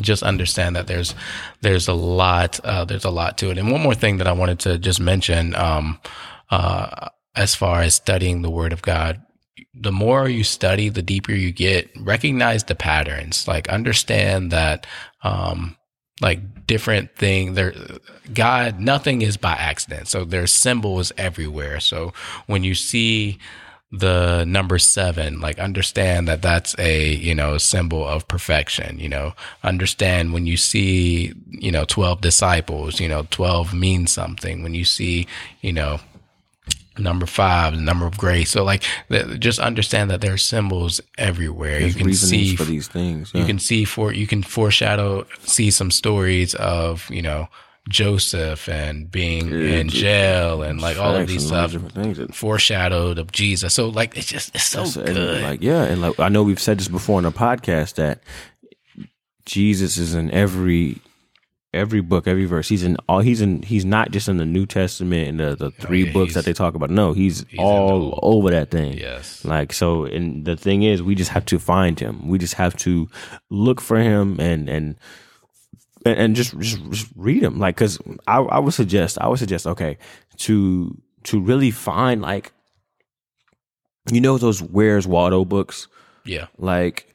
[0.00, 1.14] just understand that there's
[1.60, 3.58] there's a lot uh, there's a lot to it.
[3.58, 6.00] And one more thing that I wanted to just mention, um,
[6.50, 9.22] uh, as far as studying the Word of God,
[9.74, 11.90] the more you study, the deeper you get.
[11.96, 13.46] Recognize the patterns.
[13.48, 14.86] Like understand that,
[15.22, 15.76] um,
[16.20, 17.74] like different thing there.
[18.32, 20.08] God, nothing is by accident.
[20.08, 21.80] So there's symbols everywhere.
[21.80, 22.12] So
[22.46, 23.38] when you see
[23.98, 29.34] the number seven, like understand that that's a, you know, symbol of perfection, you know,
[29.62, 34.62] understand when you see, you know, 12 disciples, you know, 12 means something.
[34.62, 35.26] When you see,
[35.60, 36.00] you know,
[36.98, 38.50] number five, the number of grace.
[38.50, 41.80] So like, th- just understand that there are symbols everywhere.
[41.80, 45.70] There's you can see for these things you can see for you can foreshadow see
[45.70, 47.48] some stories of you know
[47.88, 53.30] Joseph and being in jail and like all of these stuff things that- foreshadowed of
[53.30, 53.74] Jesus.
[53.74, 55.42] So like it's just it's so So, and, good.
[55.42, 58.22] Like yeah, and like I know we've said this before in the podcast that
[59.44, 61.00] Jesus is in every
[61.74, 62.68] every book, every verse.
[62.68, 63.20] He's in all.
[63.20, 63.62] He's in.
[63.62, 66.44] He's not just in the New Testament and the the oh, three yeah, books that
[66.44, 66.88] they talk about.
[66.88, 68.96] No, he's, in all over that thing.
[68.96, 69.44] Yes.
[69.44, 72.28] Like so, and the thing is, we just have to find him.
[72.28, 73.10] We just have to
[73.50, 74.96] look for him and and
[76.04, 77.58] and, and just, just just read them.
[77.58, 79.98] Like, because I I would suggest I would suggest okay
[80.38, 82.52] to to really find like
[84.10, 85.88] you know those Where's Waldo books.
[86.24, 86.46] yeah.
[86.58, 87.14] Like,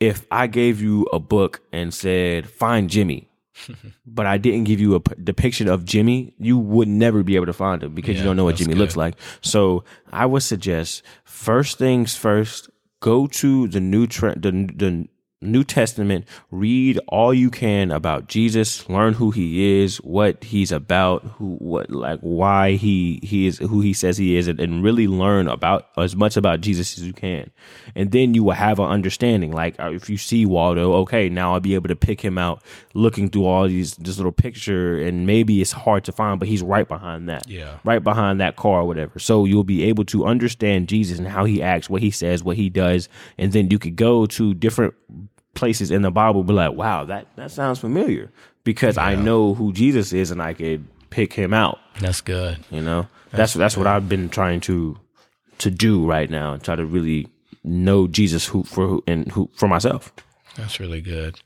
[0.00, 3.28] if I gave you a book and said, find Jimmy,
[4.06, 7.46] but I didn't give you a p- depiction of Jimmy, you would never be able
[7.46, 9.14] to find him because you don't know what Jimmy looks like.
[9.40, 12.68] So I would suggest first things first,
[13.00, 15.08] go to the new trend the, the
[15.40, 21.22] New Testament, read all you can about Jesus, learn who he is, what he's about,
[21.36, 25.06] who what like why he he is who he says he is and, and really
[25.06, 27.52] learn about as much about Jesus as you can.
[27.94, 29.52] And then you will have an understanding.
[29.52, 32.60] Like uh, if you see Waldo, okay, now I'll be able to pick him out
[32.94, 36.62] looking through all these this little picture and maybe it's hard to find, but he's
[36.62, 37.48] right behind that.
[37.48, 37.78] Yeah.
[37.84, 39.20] Right behind that car or whatever.
[39.20, 42.56] So you'll be able to understand Jesus and how he acts, what he says, what
[42.56, 43.08] he does,
[43.38, 44.94] and then you could go to different
[45.54, 48.30] places in the Bible, be like, wow, that that sounds familiar
[48.64, 51.78] because I know who Jesus is and I could pick him out.
[52.00, 52.58] That's good.
[52.70, 54.98] You know, that's that's what I've been trying to
[55.58, 57.28] to do right now and try to really
[57.64, 60.12] know Jesus who for who and who for myself.
[60.56, 61.40] That's really good.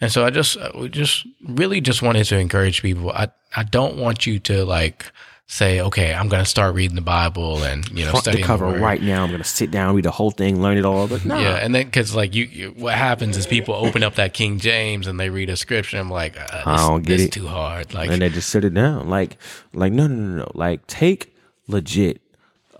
[0.00, 3.10] And so I just, uh, just really just wanted to encourage people.
[3.10, 5.10] I, I don't want you to like
[5.46, 8.46] say, okay, I'm going to start reading the Bible and, you know, Front the studying
[8.46, 8.80] cover word.
[8.80, 9.22] right now.
[9.22, 11.06] I'm gonna sit down, read the whole thing, learn it all.
[11.06, 14.14] But no, Yeah, and then because like you, you, what happens is people open up
[14.14, 15.98] that King James and they read a scripture.
[15.98, 17.32] And I'm like, uh, this, I don't get it.
[17.32, 17.92] too hard.
[17.92, 19.08] Like, and they just sit it down.
[19.08, 19.36] Like,
[19.72, 20.50] like no, no, no, no.
[20.54, 21.34] Like, take
[21.68, 22.20] legit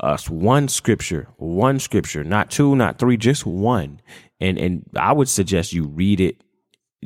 [0.01, 4.01] us one scripture, one scripture, not two, not three, just one.
[4.41, 6.41] And and I would suggest you read it.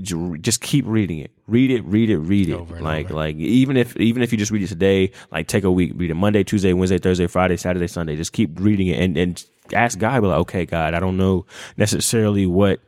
[0.01, 1.33] Just keep reading it.
[1.49, 2.55] Read it, read it, read it.
[2.55, 5.73] Over like, like even if even if you just read it today, like take a
[5.73, 8.17] week, read it Monday, Tuesday, Wednesday, Thursday, Friday, Saturday, Sunday.
[8.17, 11.47] Just keep reading it and and ask God, be like, okay, God, I don't know
[11.77, 12.81] necessarily what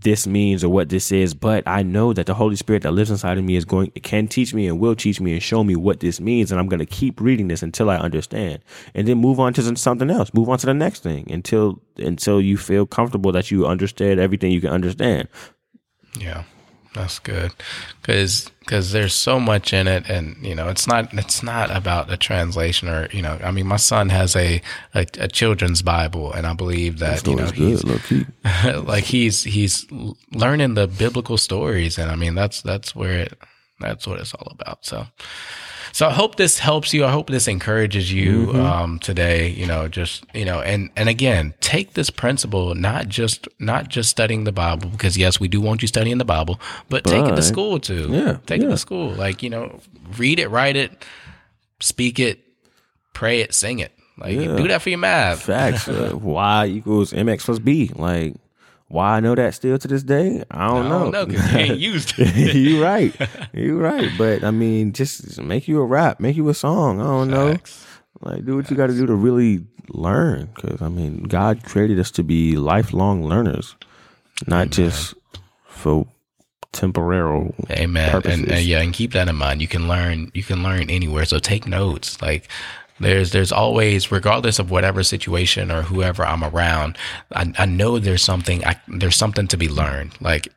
[0.00, 3.10] this means or what this is, but I know that the Holy Spirit that lives
[3.10, 5.76] inside of me is going can teach me and will teach me and show me
[5.76, 8.60] what this means, and I'm going to keep reading this until I understand,
[8.94, 12.40] and then move on to something else, move on to the next thing until until
[12.40, 15.28] you feel comfortable that you understand everything you can understand.
[16.18, 16.44] Yeah,
[16.98, 17.52] that's good
[18.00, 22.08] because because there's so much in it, and you know it's not it's not about
[22.08, 24.60] the translation or you know I mean my son has a
[24.94, 27.84] a, a children's Bible, and I believe that you know he's
[28.64, 29.86] like he's he's
[30.32, 33.38] learning the biblical stories, and I mean that's that's where it
[33.80, 34.84] that's what it's all about.
[34.84, 35.06] So.
[35.98, 37.04] So I hope this helps you.
[37.04, 39.48] I hope this encourages you um, today.
[39.48, 44.08] You know, just you know, and and again, take this principle not just not just
[44.08, 47.34] studying the Bible because yes, we do want you studying the Bible, but, take it
[47.34, 48.10] to school too.
[48.12, 49.10] Yeah, take it to school.
[49.10, 49.80] Like you know,
[50.16, 51.04] read it, write it,
[51.80, 52.44] speak it,
[53.12, 53.90] pray it, sing it.
[54.18, 54.54] Like Yeah.
[54.54, 55.42] do that for your math.
[55.42, 55.88] Facts.
[55.88, 57.90] uh, y equals mx plus b.
[57.96, 58.36] Like,
[58.88, 60.42] why I know that still to this day?
[60.50, 60.98] I don't I know.
[61.04, 62.54] don't know because you ain't used it.
[62.56, 63.14] you right.
[63.52, 64.10] You right.
[64.16, 67.00] But I mean, just make you a rap, make you a song.
[67.00, 67.56] I don't know.
[68.20, 70.48] Like, do what you got to do to really learn.
[70.54, 73.76] Because I mean, God created us to be lifelong learners,
[74.46, 75.14] not just
[75.66, 76.06] for
[76.72, 77.54] temporal.
[77.70, 78.14] Amen.
[78.24, 79.60] And, and yeah, and keep that in mind.
[79.60, 80.30] You can learn.
[80.34, 81.24] You can learn anywhere.
[81.24, 82.20] So take notes.
[82.22, 82.48] Like
[83.00, 86.98] there's there's always, regardless of whatever situation or whoever I'm around,
[87.32, 88.64] I, I know there's something.
[88.64, 90.20] I, there's something to be learned.
[90.20, 90.48] Like,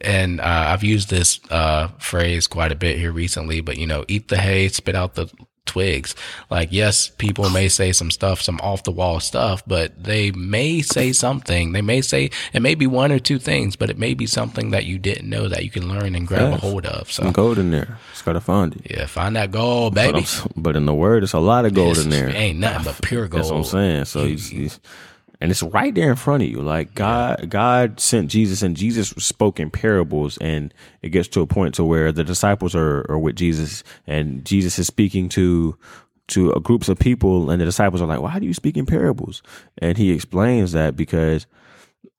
[0.00, 3.60] and uh, I've used this uh, phrase quite a bit here recently.
[3.60, 5.30] But you know, eat the hay, spit out the
[5.74, 6.14] twigs.
[6.50, 10.82] Like, yes, people may say some stuff, some off the wall stuff, but they may
[10.82, 11.72] say something.
[11.72, 14.70] They may say it may be one or two things, but it may be something
[14.70, 17.10] that you didn't know that you can learn and grab a hold of.
[17.10, 17.98] So Some gold in there.
[18.12, 18.90] Just gotta find it.
[18.90, 20.26] yeah, find that gold, But, baby.
[20.26, 22.28] I'm- but in the word, it's a lot of gold This in there.
[22.28, 23.42] ain't nothing but pure gold.
[23.42, 24.04] That's what I'm saying.
[24.06, 24.80] So he's, he's
[25.44, 26.62] and it's right there in front of you.
[26.62, 30.72] Like God, God sent Jesus, and Jesus spoke in parables, and
[31.02, 34.78] it gets to a point to where the disciples are, are with Jesus, and Jesus
[34.78, 35.76] is speaking to
[36.28, 38.86] to a groups of people, and the disciples are like, "Why do you speak in
[38.86, 39.42] parables?"
[39.76, 41.46] And he explains that because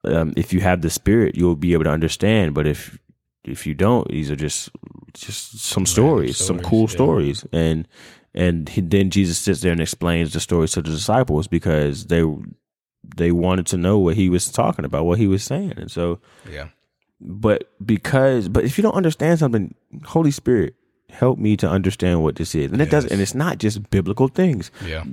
[0.04, 2.54] um, if you have the Spirit, you'll be able to understand.
[2.54, 3.00] But if
[3.44, 4.70] if you don't, these are just
[5.16, 6.90] just some stories, some cool yeah.
[6.90, 7.88] stories, and
[8.36, 12.24] and he, then Jesus sits there and explains the stories to the disciples because they
[13.18, 16.20] they wanted to know what he was talking about, what he was saying, and so.
[16.50, 16.70] Yeah.
[17.22, 20.76] But because, but if you don't understand something, Holy Spirit,
[21.12, 24.28] help me to understand what this is, and it does, and it's not just biblical
[24.28, 24.70] things.
[24.86, 25.04] Yeah.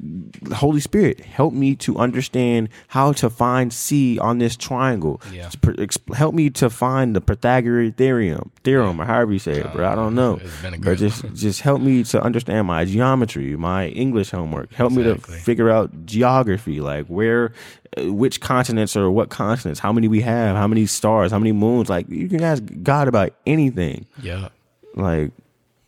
[0.55, 5.21] Holy Spirit, help me to understand how to find C on this triangle.
[5.33, 5.49] Yeah.
[5.49, 9.61] To per- exp- help me to find the Pythagorean theorem, theorem, or however you say
[9.61, 9.89] it, bro.
[9.89, 10.41] I don't know.
[10.43, 14.73] it's been a but just just help me to understand my geometry, my English homework.
[14.73, 17.53] Help me to figure out geography, like where,
[17.97, 21.53] uh, which continents or what continents, how many we have, how many stars, how many
[21.53, 21.89] moons.
[21.89, 24.07] Like you can ask God about anything.
[24.21, 24.49] Yeah.
[24.95, 25.31] Like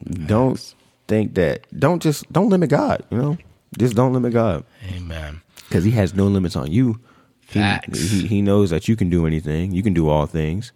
[0.05, 0.75] don't
[1.09, 1.67] think that.
[1.79, 3.05] Don't just don't limit God.
[3.11, 3.39] You know,
[3.79, 5.41] just don't limit God Amen.
[5.69, 7.01] because He has no limits on you.
[7.49, 7.99] He, Facts.
[8.11, 9.73] he he knows that you can do anything.
[9.73, 10.73] You can do all things,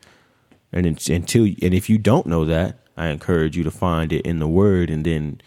[0.73, 4.23] and it's, until and if you don't know that, I encourage you to find it
[4.27, 5.41] in the Word and then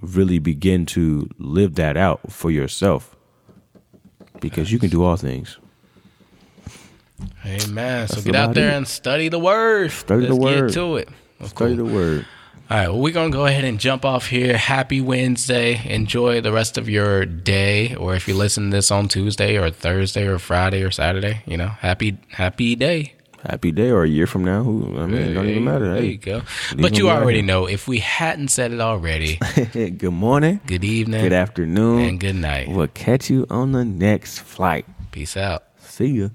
[0.00, 3.14] really begin to live that out for yourself
[4.40, 5.58] because you can do all things.
[7.46, 8.08] Amen.
[8.08, 8.74] So get out there it.
[8.74, 9.92] and study the word.
[9.92, 10.66] Study the Let's word.
[10.68, 11.08] Get to it.
[11.38, 11.86] That's Study cool.
[11.86, 12.26] the Word.
[12.70, 14.56] All right, well, we're going to go ahead and jump off here.
[14.56, 15.82] Happy Wednesday.
[15.92, 19.68] Enjoy the rest of your day, or if you listen to this on Tuesday or
[19.70, 23.12] Thursday or Friday or Saturday, you know, happy, happy day.
[23.42, 24.62] Happy day or a year from now.
[24.62, 25.92] Who I mean, it don't even matter.
[25.92, 26.40] There Hey, you go.
[26.78, 29.36] But you already know, if we hadn't said it already,
[29.72, 32.70] good morning, good evening good afternoon, and good night.
[32.70, 34.86] We'll catch you on the next flight.
[35.12, 35.64] Peace out.
[35.80, 36.28] See ya.